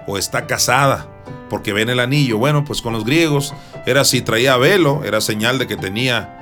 o 0.07 0.17
está 0.17 0.47
casada 0.47 1.07
porque 1.50 1.73
ven 1.73 1.89
el 1.89 2.00
anillo. 2.00 2.38
Bueno, 2.38 2.63
pues 2.63 2.81
con 2.81 2.93
los 2.93 3.03
griegos 3.03 3.53
era 3.85 4.05
si 4.05 4.21
traía 4.21 4.55
velo, 4.55 5.03
era 5.03 5.19
señal 5.19 5.59
de 5.59 5.67
que 5.67 5.75
tenía 5.75 6.40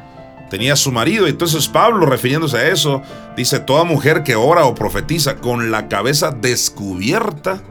tenía 0.50 0.76
su 0.76 0.92
marido. 0.92 1.28
Entonces 1.28 1.68
Pablo, 1.68 2.06
refiriéndose 2.06 2.58
a 2.58 2.68
eso, 2.68 3.02
dice, 3.38 3.60
toda 3.60 3.84
mujer 3.84 4.24
que 4.24 4.36
ora 4.36 4.66
o 4.66 4.76
profetiza 4.76 5.38
con 5.38 5.72
la 5.72 5.88
cabeza 5.88 6.32
descubierta, 6.32 7.62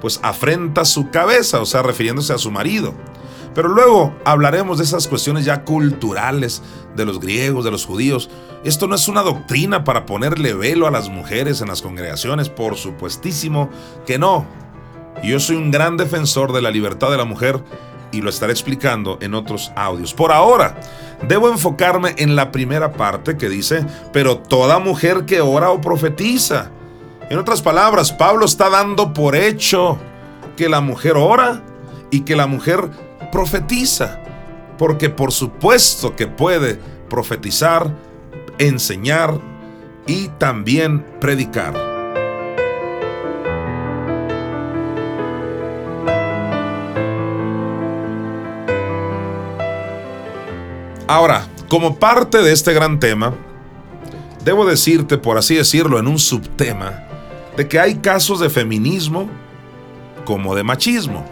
pues 0.00 0.20
afrenta 0.22 0.84
su 0.84 1.10
cabeza, 1.10 1.60
o 1.60 1.66
sea, 1.66 1.82
refiriéndose 1.82 2.32
a 2.32 2.38
su 2.38 2.50
marido. 2.50 2.94
Pero 3.54 3.68
luego 3.68 4.14
hablaremos 4.24 4.78
de 4.78 4.84
esas 4.84 5.08
cuestiones 5.08 5.44
ya 5.44 5.64
culturales 5.64 6.62
de 6.94 7.04
los 7.04 7.18
griegos, 7.18 7.64
de 7.64 7.70
los 7.70 7.84
judíos. 7.84 8.30
Esto 8.64 8.86
no 8.86 8.94
es 8.94 9.08
una 9.08 9.22
doctrina 9.22 9.82
para 9.84 10.06
ponerle 10.06 10.54
velo 10.54 10.86
a 10.86 10.90
las 10.90 11.08
mujeres 11.08 11.60
en 11.60 11.68
las 11.68 11.82
congregaciones, 11.82 12.48
por 12.48 12.76
supuestísimo 12.76 13.68
que 14.06 14.18
no. 14.18 14.46
Yo 15.22 15.40
soy 15.40 15.56
un 15.56 15.70
gran 15.70 15.96
defensor 15.96 16.52
de 16.52 16.62
la 16.62 16.70
libertad 16.70 17.10
de 17.10 17.16
la 17.16 17.24
mujer 17.24 17.62
y 18.12 18.22
lo 18.22 18.30
estaré 18.30 18.52
explicando 18.52 19.18
en 19.20 19.34
otros 19.34 19.72
audios. 19.76 20.14
Por 20.14 20.32
ahora, 20.32 20.80
debo 21.26 21.48
enfocarme 21.48 22.14
en 22.18 22.36
la 22.36 22.50
primera 22.52 22.92
parte 22.92 23.36
que 23.36 23.48
dice, 23.48 23.84
pero 24.12 24.38
toda 24.38 24.78
mujer 24.78 25.24
que 25.26 25.40
ora 25.40 25.70
o 25.70 25.80
profetiza. 25.80 26.70
En 27.28 27.38
otras 27.38 27.62
palabras, 27.62 28.12
Pablo 28.12 28.44
está 28.44 28.70
dando 28.70 29.12
por 29.12 29.36
hecho 29.36 29.98
que 30.56 30.68
la 30.68 30.80
mujer 30.80 31.16
ora 31.16 31.62
y 32.10 32.20
que 32.20 32.36
la 32.36 32.46
mujer 32.46 32.90
profetiza. 33.30 34.20
Porque 34.78 35.10
por 35.10 35.32
supuesto 35.32 36.16
que 36.16 36.26
puede 36.26 36.78
profetizar, 37.08 37.94
enseñar 38.58 39.38
y 40.06 40.28
también 40.38 41.04
predicar. 41.20 41.89
Ahora, 51.10 51.48
como 51.68 51.96
parte 51.96 52.38
de 52.38 52.52
este 52.52 52.72
gran 52.72 53.00
tema, 53.00 53.34
debo 54.44 54.64
decirte, 54.64 55.18
por 55.18 55.38
así 55.38 55.56
decirlo, 55.56 55.98
en 55.98 56.06
un 56.06 56.20
subtema, 56.20 57.02
de 57.56 57.66
que 57.66 57.80
hay 57.80 57.96
casos 57.96 58.38
de 58.38 58.48
feminismo 58.48 59.28
como 60.24 60.54
de 60.54 60.62
machismo. 60.62 61.26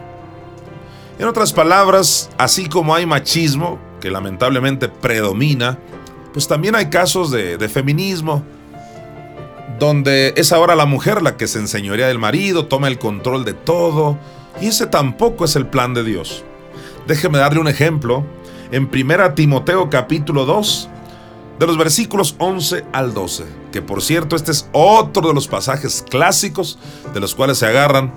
En 1.20 1.28
otras 1.28 1.52
palabras, 1.52 2.28
así 2.38 2.68
como 2.68 2.92
hay 2.92 3.06
machismo, 3.06 3.78
que 4.00 4.10
lamentablemente 4.10 4.88
predomina, 4.88 5.78
pues 6.32 6.48
también 6.48 6.74
hay 6.74 6.90
casos 6.90 7.30
de, 7.30 7.68
feminismo, 7.68 8.42
donde 9.78 10.34
es 10.36 10.50
ahora 10.50 10.74
la 10.74 10.86
mujer 10.86 11.22
la 11.22 11.36
que 11.36 11.46
se 11.46 11.60
enseñorea 11.60 12.08
del 12.08 12.18
marido, 12.18 12.66
toma 12.66 12.88
el 12.88 12.98
control 12.98 13.44
de 13.44 13.54
todo, 13.54 14.18
y 14.60 14.66
ese 14.66 14.88
tampoco 14.88 15.44
es 15.44 15.54
el 15.54 15.68
plan 15.68 15.94
de 15.94 16.02
Dios. 16.02 16.44
Déjeme 17.06 17.38
darle 17.38 17.60
un 17.60 17.68
ejemplo 17.68 18.26
en 18.70 18.88
1 18.92 19.34
Timoteo 19.34 19.90
capítulo 19.90 20.44
2, 20.44 20.88
de 21.58 21.66
los 21.66 21.76
versículos 21.76 22.36
11 22.38 22.84
al 22.92 23.14
12, 23.14 23.44
que 23.72 23.82
por 23.82 24.02
cierto 24.02 24.36
este 24.36 24.52
es 24.52 24.68
otro 24.72 25.28
de 25.28 25.34
los 25.34 25.48
pasajes 25.48 26.04
clásicos 26.08 26.78
de 27.12 27.20
los 27.20 27.34
cuales 27.34 27.58
se 27.58 27.66
agarran 27.66 28.12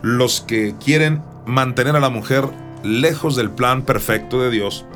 los 0.00 0.40
que 0.40 0.74
quieren 0.82 1.22
mantener 1.44 1.96
a 1.96 2.00
la 2.00 2.08
mujer 2.08 2.48
lejos 2.82 3.36
del 3.36 3.50
plan 3.50 3.82
perfecto 3.82 4.40
de 4.40 4.50
Dios. 4.50 4.86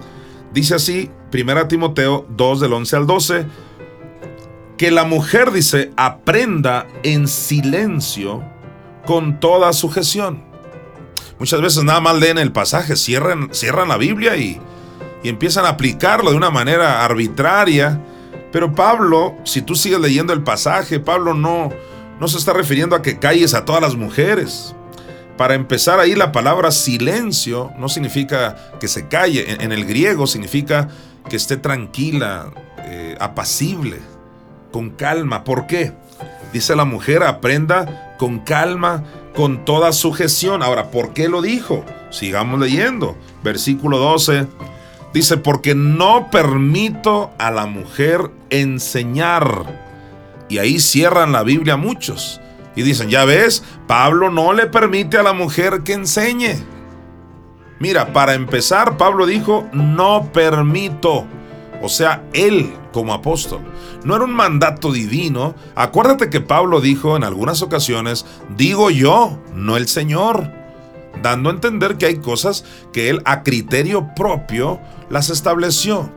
Dice 0.52 0.75
así, 0.75 1.11
1 1.33 1.69
Timoteo 1.69 2.26
2 2.31 2.61
del 2.61 2.73
11 2.73 2.97
al 2.97 3.07
12, 3.07 3.47
que 4.78 4.90
la 4.90 5.05
mujer 5.05 5.52
dice, 5.52 5.93
aprenda 5.97 6.87
en 7.02 7.28
silencio 7.28 8.43
con 9.07 9.38
toda 9.38 9.73
sujeción. 9.73 10.45
Muchas 11.38 11.61
veces 11.61 11.85
nada 11.85 12.00
más 12.00 12.19
leen 12.19 12.38
el 12.38 12.52
pasaje, 12.52 12.97
cierran, 12.97 13.50
cierran 13.52 13.88
la 13.88 13.99
Biblia 13.99 14.37
y, 14.37 14.61
y 15.26 15.28
empiezan 15.28 15.64
a 15.64 15.71
aplicarlo 15.71 16.30
de 16.30 16.37
una 16.37 16.50
manera 16.50 17.04
arbitraria. 17.04 18.00
Pero 18.52 18.76
Pablo, 18.76 19.35
si 19.42 19.61
tú 19.61 19.75
sigues 19.75 19.99
leyendo 19.99 20.33
el 20.33 20.45
pasaje, 20.45 21.00
Pablo 21.00 21.35
no, 21.35 21.71
no 22.21 22.28
se 22.28 22.38
está 22.38 22.52
refiriendo 22.52 22.95
a 22.95 23.02
que 23.02 23.18
calles 23.18 23.52
a 23.52 23.64
todas 23.64 23.83
las 23.83 23.97
mujeres. 23.97 24.76
Para 25.37 25.54
empezar 25.54 25.99
ahí 25.99 26.14
la 26.14 26.30
palabra 26.30 26.71
silencio 26.71 27.73
no 27.76 27.88
significa 27.88 28.71
que 28.78 28.87
se 28.87 29.09
calle. 29.09 29.56
En, 29.61 29.73
el 29.73 29.85
griego 29.85 30.28
significa 30.28 30.90
que 31.28 31.35
esté 31.35 31.56
tranquila, 31.56 32.52
eh, 32.85 33.16
apacible, 33.18 33.99
con 34.71 34.90
calma. 34.90 35.42
¿Por 35.42 35.66
qué? 35.66 35.92
Dice 36.52 36.76
la 36.76 36.85
mujer, 36.85 37.25
aprenda 37.25 38.14
con 38.16 38.38
calma, 38.38 39.02
con 39.35 39.64
toda 39.64 39.92
sujeción. 39.92 40.62
Ahora, 40.62 40.92
¿por 40.92 41.14
qué 41.14 41.28
lo 41.28 41.42
dijo? 41.42 41.85
Sigamos 42.11 42.61
leyendo. 42.61 43.16
Versículo 43.42 43.99
12. 43.99 44.47
Dice, 45.17 45.39
porque 45.39 45.75
no 45.75 46.31
permito 46.31 47.31
a 47.39 47.51
la 47.51 47.65
mujer 47.65 48.31
enseñar. 48.51 49.65
Y 50.51 50.59
ahí 50.59 50.79
cierran 50.79 51.33
la 51.33 51.43
Biblia 51.43 51.79
muchos. 51.79 52.39
Y 52.75 52.83
dicen, 52.83 53.09
ya 53.09 53.25
ves, 53.25 53.65
Pablo 53.87 54.31
no 54.31 54.53
le 54.53 54.67
permite 54.67 55.17
a 55.17 55.23
la 55.23 55.33
mujer 55.33 55.85
que 55.85 55.95
enseñe. 55.95 56.63
Mira, 57.81 58.13
para 58.13 58.35
empezar, 58.35 58.99
Pablo 58.99 59.25
dijo, 59.25 59.67
no 59.73 60.31
permito. 60.35 61.25
O 61.81 61.89
sea, 61.89 62.23
él 62.35 62.75
como 62.93 63.15
apóstol. 63.15 63.61
No 64.05 64.17
era 64.17 64.25
un 64.27 64.35
mandato 64.35 64.93
divino. 64.93 65.55
Acuérdate 65.77 66.29
que 66.29 66.43
Pablo 66.43 66.83
dijo 66.83 67.17
en 67.17 67.25
algunas 67.25 67.63
ocasiones, 67.63 68.27
digo 68.55 68.91
yo, 68.91 69.39
no 69.55 69.79
el 69.79 69.89
Señor 69.89 70.66
dando 71.23 71.51
a 71.51 71.53
entender 71.53 71.97
que 71.97 72.07
hay 72.07 72.17
cosas 72.17 72.65
que 72.93 73.11
él 73.11 73.23
a 73.25 73.43
criterio 73.43 74.15
propio 74.15 74.81
las 75.11 75.31
estableció. 75.31 76.11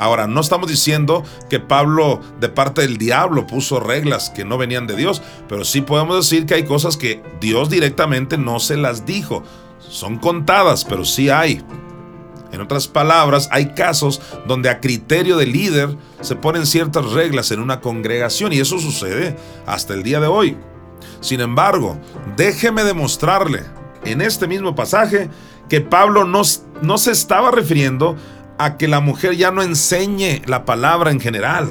Ahora, 0.00 0.26
no 0.26 0.40
estamos 0.40 0.70
diciendo 0.70 1.24
que 1.50 1.60
Pablo 1.60 2.20
de 2.40 2.48
parte 2.48 2.80
del 2.80 2.96
diablo 2.96 3.46
puso 3.46 3.80
reglas 3.80 4.30
que 4.30 4.46
no 4.46 4.56
venían 4.56 4.86
de 4.86 4.96
Dios, 4.96 5.20
pero 5.46 5.62
sí 5.62 5.82
podemos 5.82 6.16
decir 6.16 6.46
que 6.46 6.54
hay 6.54 6.64
cosas 6.64 6.96
que 6.96 7.22
Dios 7.38 7.68
directamente 7.68 8.38
no 8.38 8.60
se 8.60 8.78
las 8.78 9.04
dijo. 9.04 9.42
Son 9.78 10.16
contadas, 10.16 10.86
pero 10.86 11.04
sí 11.04 11.28
hay. 11.28 11.62
En 12.50 12.62
otras 12.62 12.88
palabras, 12.88 13.48
hay 13.52 13.74
casos 13.74 14.22
donde 14.46 14.70
a 14.70 14.80
criterio 14.80 15.36
del 15.36 15.52
líder 15.52 15.94
se 16.22 16.34
ponen 16.34 16.64
ciertas 16.64 17.12
reglas 17.12 17.50
en 17.50 17.60
una 17.60 17.82
congregación 17.82 18.54
y 18.54 18.58
eso 18.58 18.78
sucede 18.78 19.36
hasta 19.66 19.92
el 19.92 20.02
día 20.02 20.18
de 20.18 20.28
hoy. 20.28 20.56
Sin 21.20 21.40
embargo, 21.40 21.98
déjeme 22.36 22.84
demostrarle 22.84 23.64
en 24.04 24.20
este 24.20 24.46
mismo 24.46 24.74
pasaje 24.74 25.28
que 25.68 25.80
Pablo 25.80 26.24
no, 26.24 26.42
no 26.82 26.98
se 26.98 27.12
estaba 27.12 27.50
refiriendo 27.50 28.16
a 28.58 28.76
que 28.76 28.88
la 28.88 29.00
mujer 29.00 29.36
ya 29.36 29.50
no 29.50 29.62
enseñe 29.62 30.42
la 30.46 30.64
palabra 30.64 31.10
en 31.10 31.20
general. 31.20 31.70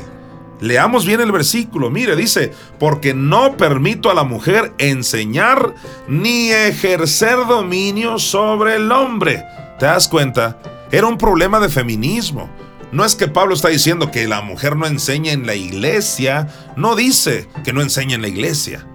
Leamos 0.62 1.06
bien 1.06 1.22
el 1.22 1.32
versículo. 1.32 1.90
Mire, 1.90 2.16
dice, 2.16 2.52
porque 2.80 3.14
no 3.14 3.56
permito 3.56 4.10
a 4.10 4.14
la 4.14 4.24
mujer 4.24 4.74
enseñar 4.78 5.74
ni 6.08 6.52
ejercer 6.52 7.38
dominio 7.48 8.18
sobre 8.18 8.76
el 8.76 8.92
hombre. 8.92 9.44
¿Te 9.80 9.86
das 9.86 10.08
cuenta? 10.08 10.60
Era 10.92 11.08
un 11.08 11.18
problema 11.18 11.60
de 11.60 11.70
feminismo. 11.70 12.50
No 12.92 13.06
es 13.06 13.16
que 13.16 13.28
Pablo 13.28 13.54
está 13.54 13.70
diciendo 13.70 14.12
que 14.12 14.28
la 14.28 14.42
mujer 14.42 14.76
no 14.76 14.88
enseña 14.88 15.32
en 15.32 15.46
la 15.46 15.56
iglesia. 15.56 16.48
No 16.76 16.96
dice 16.96 17.48
que 17.64 17.72
no 17.72 17.82
enseña 17.82 18.16
en 18.16 18.24
la 18.24 18.28
iglesia. 18.28 18.86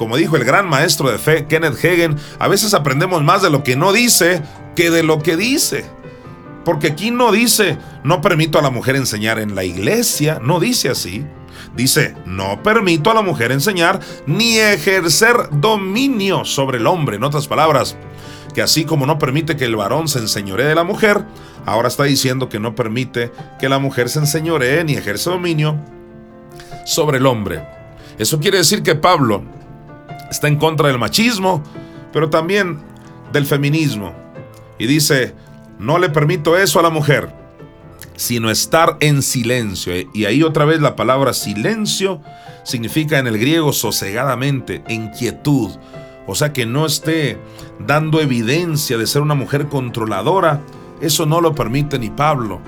Como 0.00 0.16
dijo 0.16 0.36
el 0.36 0.44
gran 0.44 0.66
maestro 0.66 1.10
de 1.10 1.18
fe, 1.18 1.44
Kenneth 1.44 1.84
Hagen, 1.84 2.16
a 2.38 2.48
veces 2.48 2.72
aprendemos 2.72 3.22
más 3.22 3.42
de 3.42 3.50
lo 3.50 3.62
que 3.62 3.76
no 3.76 3.92
dice 3.92 4.40
que 4.74 4.90
de 4.90 5.02
lo 5.02 5.18
que 5.18 5.36
dice. 5.36 5.84
Porque 6.64 6.86
aquí 6.86 7.10
no 7.10 7.32
dice, 7.32 7.76
no 8.02 8.22
permito 8.22 8.58
a 8.58 8.62
la 8.62 8.70
mujer 8.70 8.96
enseñar 8.96 9.38
en 9.38 9.54
la 9.54 9.62
iglesia, 9.62 10.40
no 10.42 10.58
dice 10.58 10.88
así. 10.88 11.26
Dice, 11.76 12.16
no 12.24 12.62
permito 12.62 13.10
a 13.10 13.14
la 13.14 13.20
mujer 13.20 13.52
enseñar 13.52 14.00
ni 14.24 14.56
ejercer 14.56 15.36
dominio 15.52 16.46
sobre 16.46 16.78
el 16.78 16.86
hombre. 16.86 17.16
En 17.16 17.24
otras 17.24 17.46
palabras, 17.46 17.94
que 18.54 18.62
así 18.62 18.86
como 18.86 19.04
no 19.04 19.18
permite 19.18 19.58
que 19.58 19.66
el 19.66 19.76
varón 19.76 20.08
se 20.08 20.20
enseñoree 20.20 20.64
de 20.64 20.76
la 20.76 20.84
mujer, 20.84 21.26
ahora 21.66 21.88
está 21.88 22.04
diciendo 22.04 22.48
que 22.48 22.58
no 22.58 22.74
permite 22.74 23.32
que 23.58 23.68
la 23.68 23.78
mujer 23.78 24.08
se 24.08 24.20
enseñoree 24.20 24.82
ni 24.82 24.94
ejerza 24.94 25.32
dominio 25.32 25.76
sobre 26.86 27.18
el 27.18 27.26
hombre. 27.26 27.62
Eso 28.18 28.40
quiere 28.40 28.56
decir 28.56 28.82
que 28.82 28.94
Pablo 28.94 29.59
está 30.30 30.48
en 30.48 30.56
contra 30.56 30.88
del 30.88 30.98
machismo, 30.98 31.62
pero 32.12 32.30
también 32.30 32.78
del 33.32 33.46
feminismo. 33.46 34.12
Y 34.78 34.86
dice, 34.86 35.34
no 35.78 35.98
le 35.98 36.08
permito 36.08 36.56
eso 36.56 36.78
a 36.78 36.82
la 36.82 36.90
mujer, 36.90 37.32
sino 38.16 38.50
estar 38.50 38.96
en 39.00 39.22
silencio. 39.22 39.92
Y 40.14 40.24
ahí 40.24 40.42
otra 40.42 40.64
vez 40.64 40.80
la 40.80 40.96
palabra 40.96 41.32
silencio 41.32 42.20
significa 42.64 43.18
en 43.18 43.26
el 43.26 43.38
griego 43.38 43.72
sosegadamente, 43.72 44.82
en 44.88 45.08
quietud. 45.08 45.70
O 46.26 46.34
sea 46.34 46.52
que 46.52 46.66
no 46.66 46.86
esté 46.86 47.38
dando 47.78 48.20
evidencia 48.20 48.96
de 48.96 49.06
ser 49.06 49.22
una 49.22 49.34
mujer 49.34 49.68
controladora. 49.68 50.60
Eso 51.00 51.26
no 51.26 51.40
lo 51.40 51.54
permite 51.54 51.98
ni 51.98 52.10
Pablo 52.10 52.60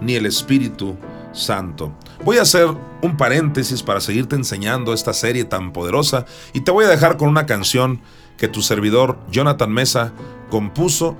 ni 0.00 0.14
el 0.14 0.26
Espíritu 0.26 0.96
Santo. 1.32 1.92
Voy 2.22 2.36
a 2.36 2.42
hacer 2.42 2.68
un 3.00 3.16
paréntesis 3.16 3.82
para 3.82 4.00
seguirte 4.00 4.36
enseñando 4.36 4.92
esta 4.92 5.14
serie 5.14 5.44
tan 5.44 5.72
poderosa 5.72 6.26
y 6.52 6.60
te 6.60 6.70
voy 6.70 6.84
a 6.84 6.88
dejar 6.88 7.16
con 7.16 7.28
una 7.30 7.46
canción 7.46 8.02
que 8.36 8.46
tu 8.46 8.60
servidor 8.60 9.18
Jonathan 9.30 9.72
Mesa 9.72 10.12
compuso 10.50 11.16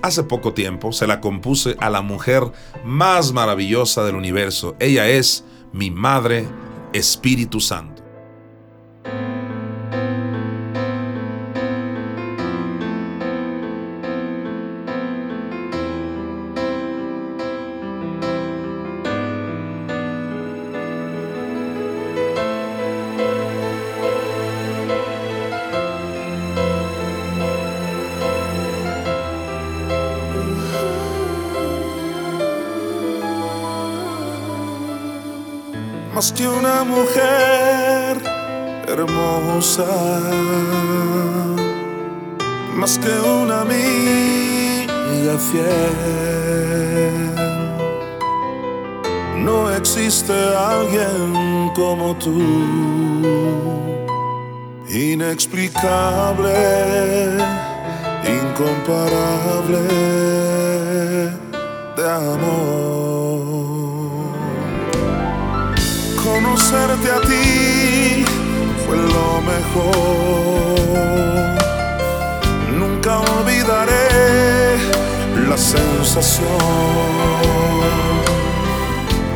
hace 0.00 0.22
poco 0.22 0.54
tiempo. 0.54 0.92
Se 0.92 1.08
la 1.08 1.20
compuse 1.20 1.76
a 1.80 1.90
la 1.90 2.02
mujer 2.02 2.44
más 2.84 3.32
maravillosa 3.32 4.04
del 4.04 4.14
universo. 4.14 4.76
Ella 4.78 5.08
es 5.08 5.44
mi 5.72 5.90
Madre 5.90 6.46
Espíritu 6.92 7.60
Santo. 7.60 7.93
Que 36.34 36.48
una 36.48 36.82
mujer 36.82 38.20
hermosa, 38.88 39.86
más 42.74 42.98
que 42.98 43.10
una 43.20 43.60
amiga 43.60 45.38
fiel. 45.38 45.94
No 49.44 49.70
existe 49.70 50.32
alguien 50.56 51.70
como 51.76 52.16
tú, 52.16 52.42
inexplicable, 54.88 56.56
incomparable 58.26 59.82
de 61.96 62.10
amor 62.10 63.03
conocerte 66.54 67.10
a 67.10 67.20
ti 67.20 68.24
fue 68.86 68.96
lo 68.96 69.40
mejor. 69.52 69.94
Nunca 72.78 73.18
olvidaré 73.18 74.78
la 75.48 75.56
sensación 75.56 76.46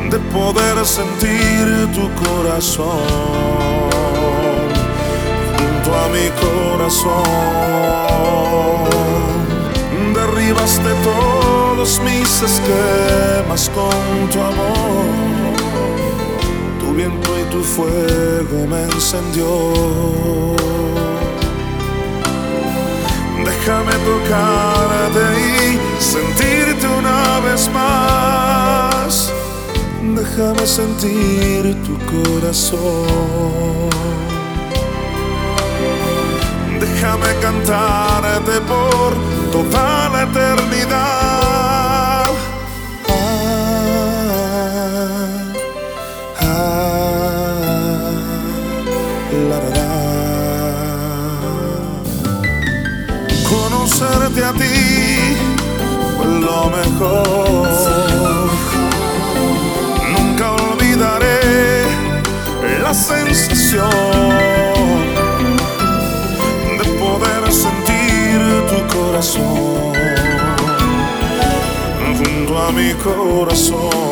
de 0.09 0.19
poder 0.31 0.85
sentir 0.85 1.89
tu 1.93 2.09
corazón 2.23 3.03
junto 5.57 5.89
a 6.01 6.07
mi 6.15 6.29
corazón. 6.45 7.23
Derribaste 10.13 10.91
todos 11.03 11.99
mis 11.99 12.41
esquemas 12.41 13.69
con 13.69 14.29
tu 14.29 14.39
amor 14.41 15.38
viento 16.99 17.31
y 17.39 17.43
tu 17.53 17.63
fuego 17.63 18.67
me 18.67 18.83
encendió. 18.83 19.47
Déjame 23.49 23.93
tocarte 24.09 25.25
y 25.49 25.79
sentirte 26.13 26.85
una 27.01 27.39
vez 27.47 27.69
más. 27.79 29.31
Déjame 30.19 30.65
sentir 30.67 31.61
tu 31.85 31.95
corazón. 32.13 33.89
Déjame 36.81 37.29
cantarte 37.45 38.55
por 38.71 39.09
toda 39.53 40.09
la 40.09 40.23
eternidad. 40.23 41.38
A 54.41 54.53
ti 54.53 55.35
fue 56.15 56.25
lo 56.25 56.69
mejor. 56.69 57.67
Nunca 60.17 60.51
olvidaré 60.53 61.83
la 62.81 62.93
sensación 62.93 63.89
de 66.77 66.85
poder 66.97 67.51
sentir 67.51 68.39
tu 68.69 68.97
corazón 68.97 69.93
junto 72.17 72.57
a 72.57 72.71
mi 72.71 72.93
corazón 72.93 74.09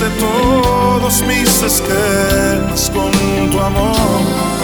de 0.00 0.10
todos 0.18 1.22
mis 1.22 1.62
esquemas 1.62 2.90
con 2.90 3.10
tu 3.50 3.60
amor. 3.60 4.63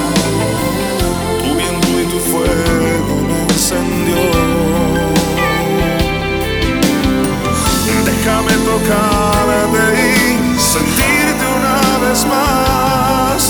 Tocarte 8.70 9.84
y 9.98 10.58
sentirte 10.58 11.44
una 11.58 11.80
vez 12.04 12.20
más. 12.26 13.40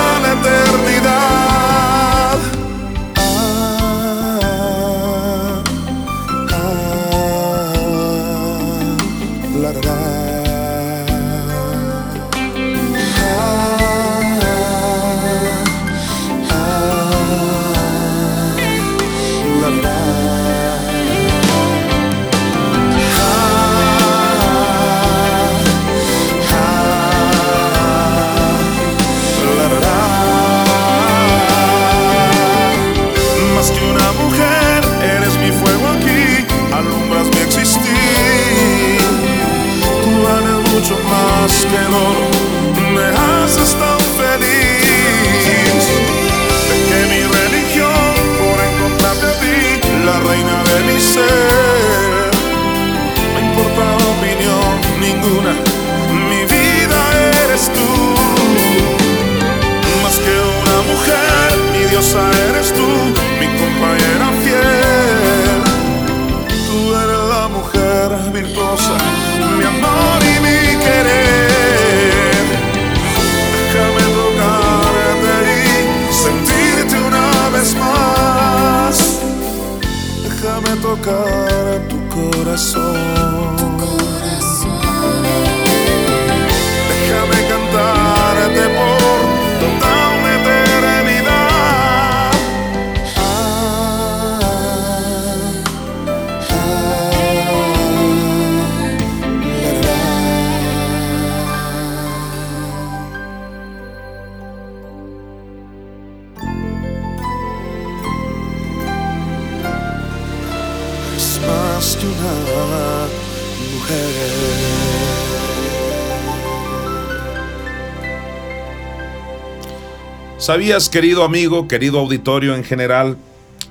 ¿Sabías, 120.40 120.88
querido 120.88 121.22
amigo, 121.22 121.68
querido 121.68 121.98
auditorio 121.98 122.54
en 122.54 122.64
general, 122.64 123.18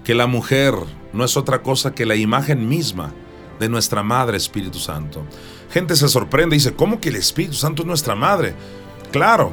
que 0.03 0.13
la 0.13 0.27
mujer 0.27 0.75
no 1.13 1.25
es 1.25 1.35
otra 1.35 1.63
cosa 1.63 1.95
que 1.95 2.05
la 2.05 2.15
imagen 2.15 2.69
misma 2.69 3.11
de 3.59 3.67
nuestra 3.69 4.03
Madre 4.03 4.37
Espíritu 4.37 4.77
Santo? 4.77 5.25
Gente 5.71 5.95
se 5.95 6.07
sorprende 6.07 6.55
y 6.55 6.59
dice, 6.59 6.75
¿cómo 6.75 6.99
que 6.99 7.09
el 7.09 7.15
Espíritu 7.15 7.55
Santo 7.55 7.81
es 7.81 7.87
nuestra 7.87 8.13
Madre? 8.13 8.53
Claro, 9.11 9.51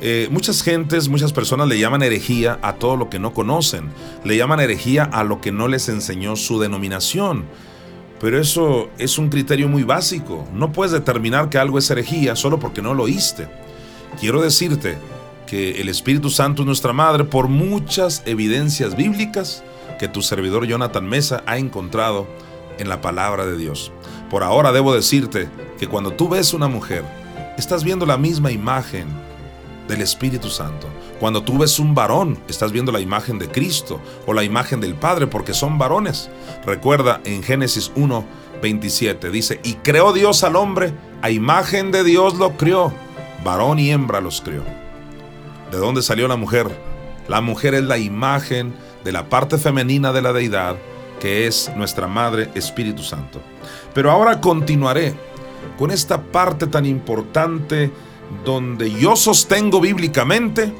eh, 0.00 0.28
muchas 0.30 0.62
gentes, 0.62 1.10
muchas 1.10 1.30
personas 1.34 1.68
le 1.68 1.78
llaman 1.78 2.02
herejía 2.02 2.58
a 2.62 2.76
todo 2.76 2.96
lo 2.96 3.10
que 3.10 3.18
no 3.18 3.34
conocen, 3.34 3.90
le 4.24 4.38
llaman 4.38 4.60
herejía 4.60 5.04
a 5.04 5.24
lo 5.24 5.42
que 5.42 5.52
no 5.52 5.68
les 5.68 5.90
enseñó 5.90 6.36
su 6.36 6.58
denominación. 6.58 7.44
Pero 8.18 8.40
eso 8.40 8.88
es 8.96 9.18
un 9.18 9.28
criterio 9.28 9.68
muy 9.68 9.82
básico. 9.82 10.48
No 10.54 10.72
puedes 10.72 10.92
determinar 10.92 11.50
que 11.50 11.58
algo 11.58 11.76
es 11.76 11.90
herejía 11.90 12.34
solo 12.34 12.58
porque 12.58 12.80
no 12.80 12.94
lo 12.94 13.02
oíste. 13.02 13.46
Quiero 14.18 14.40
decirte 14.40 14.96
que 15.46 15.80
el 15.80 15.88
Espíritu 15.88 16.30
Santo 16.30 16.62
es 16.62 16.66
nuestra 16.66 16.92
madre 16.92 17.24
por 17.24 17.48
muchas 17.48 18.22
evidencias 18.26 18.96
bíblicas 18.96 19.62
que 19.98 20.08
tu 20.08 20.22
servidor 20.22 20.66
Jonathan 20.66 21.08
Mesa 21.08 21.42
ha 21.46 21.58
encontrado 21.58 22.26
en 22.78 22.88
la 22.88 23.00
palabra 23.00 23.46
de 23.46 23.56
Dios. 23.56 23.92
Por 24.28 24.42
ahora 24.42 24.72
debo 24.72 24.94
decirte 24.94 25.48
que 25.78 25.88
cuando 25.88 26.12
tú 26.12 26.28
ves 26.28 26.52
una 26.52 26.68
mujer, 26.68 27.04
estás 27.56 27.84
viendo 27.84 28.04
la 28.04 28.18
misma 28.18 28.50
imagen 28.50 29.06
del 29.88 30.02
Espíritu 30.02 30.50
Santo. 30.50 30.88
Cuando 31.20 31.42
tú 31.42 31.58
ves 31.58 31.78
un 31.78 31.94
varón, 31.94 32.38
estás 32.48 32.72
viendo 32.72 32.92
la 32.92 33.00
imagen 33.00 33.38
de 33.38 33.48
Cristo 33.48 34.00
o 34.26 34.34
la 34.34 34.44
imagen 34.44 34.80
del 34.80 34.94
Padre 34.94 35.26
porque 35.26 35.54
son 35.54 35.78
varones. 35.78 36.28
Recuerda 36.66 37.20
en 37.24 37.42
Génesis 37.42 37.92
1, 37.94 38.24
27, 38.60 39.30
dice, 39.30 39.60
y 39.62 39.74
creó 39.74 40.12
Dios 40.12 40.44
al 40.44 40.56
hombre, 40.56 40.92
a 41.22 41.30
imagen 41.30 41.92
de 41.92 42.04
Dios 42.04 42.34
lo 42.34 42.56
crió, 42.56 42.92
varón 43.44 43.78
y 43.78 43.90
hembra 43.90 44.20
los 44.20 44.40
crió. 44.40 44.62
¿De 45.76 45.82
dónde 45.82 46.00
salió 46.00 46.26
la 46.26 46.36
mujer? 46.36 46.74
La 47.28 47.42
mujer 47.42 47.74
es 47.74 47.84
la 47.84 47.98
imagen 47.98 48.74
de 49.04 49.12
la 49.12 49.28
parte 49.28 49.58
femenina 49.58 50.10
de 50.10 50.22
la 50.22 50.32
deidad, 50.32 50.76
que 51.20 51.46
es 51.46 51.70
nuestra 51.76 52.06
Madre 52.06 52.48
Espíritu 52.54 53.02
Santo. 53.02 53.42
Pero 53.92 54.10
ahora 54.10 54.40
continuaré 54.40 55.12
con 55.76 55.90
esta 55.90 56.22
parte 56.22 56.66
tan 56.66 56.86
importante 56.86 57.92
donde 58.42 58.90
yo 58.90 59.16
sostengo 59.16 59.78
bíblicamente 59.78 60.72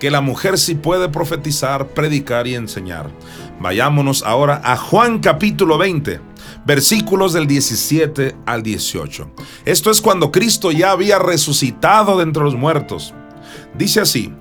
que 0.00 0.10
la 0.10 0.20
mujer 0.20 0.58
sí 0.58 0.74
puede 0.74 1.08
profetizar, 1.08 1.86
predicar 1.90 2.48
y 2.48 2.56
enseñar. 2.56 3.12
Vayámonos 3.60 4.24
ahora 4.24 4.60
a 4.64 4.76
Juan 4.76 5.20
capítulo 5.20 5.78
20, 5.78 6.20
versículos 6.66 7.34
del 7.34 7.46
17 7.46 8.34
al 8.46 8.64
18. 8.64 9.30
Esto 9.64 9.92
es 9.92 10.00
cuando 10.00 10.32
Cristo 10.32 10.72
ya 10.72 10.90
había 10.90 11.20
resucitado 11.20 12.16
de 12.16 12.24
entre 12.24 12.42
los 12.42 12.56
muertos. 12.56 13.14
Dice 13.76 14.00
así, 14.00 14.32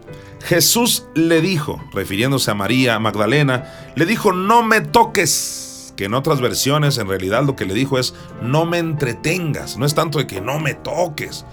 Jesús 0.43 1.05
le 1.15 1.41
dijo, 1.41 1.81
refiriéndose 1.93 2.51
a 2.51 2.55
María 2.55 2.99
Magdalena, 2.99 3.91
le 3.95 4.05
dijo, 4.05 4.31
no 4.31 4.61
me 4.61 4.81
toques, 4.81 5.93
que 5.95 6.05
en 6.05 6.13
otras 6.13 6.41
versiones 6.41 6.97
en 6.97 7.07
realidad 7.07 7.43
lo 7.43 7.55
que 7.55 7.65
le 7.65 7.73
dijo 7.73 7.97
es, 7.97 8.13
no 8.41 8.65
me 8.65 8.77
entretengas, 8.77 9.77
no 9.77 9.85
es 9.85 9.95
tanto 9.95 10.19
de 10.19 10.27
que 10.27 10.41
no 10.41 10.59
me 10.59 10.73
toques, 10.73 11.45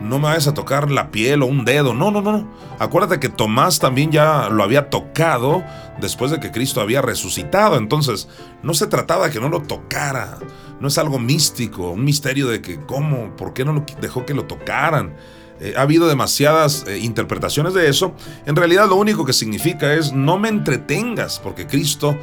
no 0.00 0.18
me 0.18 0.28
vayas 0.28 0.48
a 0.48 0.54
tocar 0.54 0.90
la 0.90 1.10
piel 1.10 1.42
o 1.42 1.46
un 1.46 1.64
dedo, 1.64 1.92
no, 1.92 2.10
no, 2.10 2.22
no, 2.22 2.48
acuérdate 2.78 3.20
que 3.20 3.28
Tomás 3.28 3.78
también 3.78 4.12
ya 4.12 4.48
lo 4.48 4.62
había 4.62 4.90
tocado 4.90 5.62
después 6.00 6.30
de 6.30 6.40
que 6.40 6.52
Cristo 6.52 6.80
había 6.80 7.02
resucitado, 7.02 7.76
entonces 7.76 8.28
no 8.62 8.74
se 8.74 8.86
trataba 8.86 9.26
de 9.26 9.32
que 9.32 9.40
no 9.40 9.48
lo 9.48 9.62
tocara, 9.62 10.38
no 10.80 10.88
es 10.88 10.98
algo 10.98 11.18
místico, 11.18 11.90
un 11.90 12.04
misterio 12.04 12.48
de 12.48 12.60
que 12.60 12.80
cómo, 12.80 13.34
por 13.36 13.54
qué 13.54 13.64
no 13.64 13.72
lo 13.72 13.84
dejó 14.00 14.24
que 14.24 14.34
lo 14.34 14.44
tocaran. 14.44 15.16
Eh, 15.60 15.74
ha 15.76 15.82
habido 15.82 16.08
demasiadas 16.08 16.84
eh, 16.86 16.98
interpretaciones 16.98 17.74
de 17.74 17.88
eso. 17.88 18.14
En 18.44 18.56
realidad 18.56 18.88
lo 18.88 18.96
único 18.96 19.24
que 19.24 19.32
significa 19.32 19.94
es 19.94 20.12
no 20.12 20.38
me 20.38 20.48
entretengas, 20.48 21.40
porque 21.42 21.66
Cristo 21.66 22.16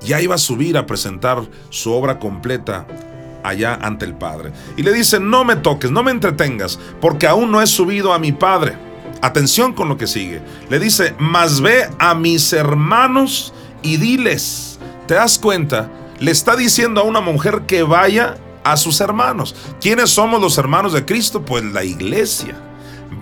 ya 0.00 0.20
iba 0.20 0.34
a 0.34 0.38
subir 0.38 0.76
a 0.76 0.86
presentar 0.86 1.42
su 1.70 1.92
obra 1.92 2.18
completa 2.18 2.86
allá 3.42 3.78
ante 3.80 4.04
el 4.04 4.14
Padre. 4.14 4.52
Y 4.76 4.82
le 4.82 4.92
dice, 4.92 5.20
no 5.20 5.44
me 5.44 5.56
toques, 5.56 5.90
no 5.90 6.02
me 6.02 6.10
entretengas, 6.10 6.78
porque 7.00 7.26
aún 7.26 7.50
no 7.50 7.62
he 7.62 7.66
subido 7.66 8.12
a 8.12 8.18
mi 8.18 8.32
Padre. 8.32 8.76
Atención 9.22 9.72
con 9.72 9.88
lo 9.88 9.96
que 9.96 10.06
sigue. 10.06 10.42
Le 10.68 10.78
dice, 10.78 11.14
mas 11.18 11.60
ve 11.60 11.88
a 11.98 12.14
mis 12.14 12.52
hermanos 12.52 13.54
y 13.82 13.96
diles. 13.96 14.78
¿Te 15.06 15.14
das 15.14 15.38
cuenta? 15.38 15.90
Le 16.18 16.30
está 16.30 16.56
diciendo 16.56 17.00
a 17.00 17.04
una 17.04 17.20
mujer 17.20 17.62
que 17.66 17.82
vaya 17.82 18.36
a 18.64 18.76
sus 18.76 19.00
hermanos. 19.00 19.54
¿Quiénes 19.80 20.10
somos 20.10 20.40
los 20.40 20.58
hermanos 20.58 20.92
de 20.92 21.04
Cristo? 21.04 21.44
Pues 21.44 21.64
la 21.64 21.84
iglesia. 21.84 22.56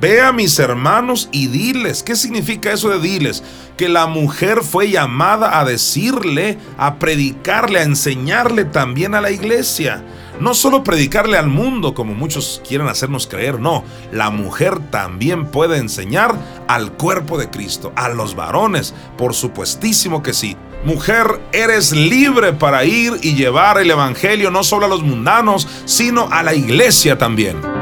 Ve 0.03 0.21
a 0.21 0.33
mis 0.33 0.59
hermanos 0.59 1.29
y 1.31 1.47
diles. 1.47 2.03
¿Qué 2.03 2.17
significa 2.17 2.73
eso 2.73 2.89
de 2.89 2.99
diles? 2.99 3.45
Que 3.77 3.89
la 3.89 4.09
mujer 4.09 4.63
fue 4.65 4.91
llamada 4.91 5.61
a 5.61 5.65
decirle, 5.65 6.59
a 6.77 6.97
predicarle, 6.97 7.79
a 7.79 7.85
enseñarle 7.85 8.65
también 8.65 9.15
a 9.15 9.21
la 9.21 9.31
iglesia. 9.31 10.03
No 10.41 10.55
solo 10.55 10.83
predicarle 10.83 11.39
al 11.39 11.47
mundo 11.47 11.95
como 11.95 12.15
muchos 12.15 12.61
quieren 12.67 12.89
hacernos 12.89 13.29
creer, 13.29 13.61
no. 13.61 13.85
La 14.11 14.31
mujer 14.31 14.81
también 14.91 15.47
puede 15.47 15.79
enseñar 15.79 16.35
al 16.67 16.95
cuerpo 16.95 17.39
de 17.39 17.49
Cristo, 17.49 17.93
a 17.95 18.09
los 18.09 18.35
varones, 18.35 18.95
por 19.17 19.35
supuestísimo 19.35 20.21
que 20.21 20.33
sí. 20.33 20.57
Mujer, 20.85 21.41
eres 21.53 21.93
libre 21.93 22.53
para 22.53 22.85
ir 22.85 23.13
y 23.23 23.37
llevar 23.37 23.79
el 23.79 23.93
Evangelio 23.93 24.51
no 24.51 24.65
solo 24.65 24.87
a 24.87 24.89
los 24.89 25.05
mundanos, 25.05 25.69
sino 25.85 26.29
a 26.33 26.43
la 26.43 26.55
iglesia 26.55 27.19
también. 27.19 27.82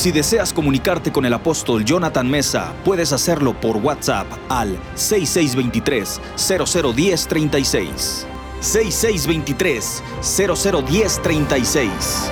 Si 0.00 0.10
deseas 0.10 0.54
comunicarte 0.54 1.12
con 1.12 1.26
el 1.26 1.34
apóstol 1.34 1.84
Jonathan 1.84 2.26
Mesa, 2.26 2.72
puedes 2.86 3.12
hacerlo 3.12 3.52
por 3.52 3.76
WhatsApp 3.76 4.26
al 4.48 4.78
6623 4.94 6.18
001036. 6.36 8.26
6623 8.60 10.02
001036. 10.22 12.30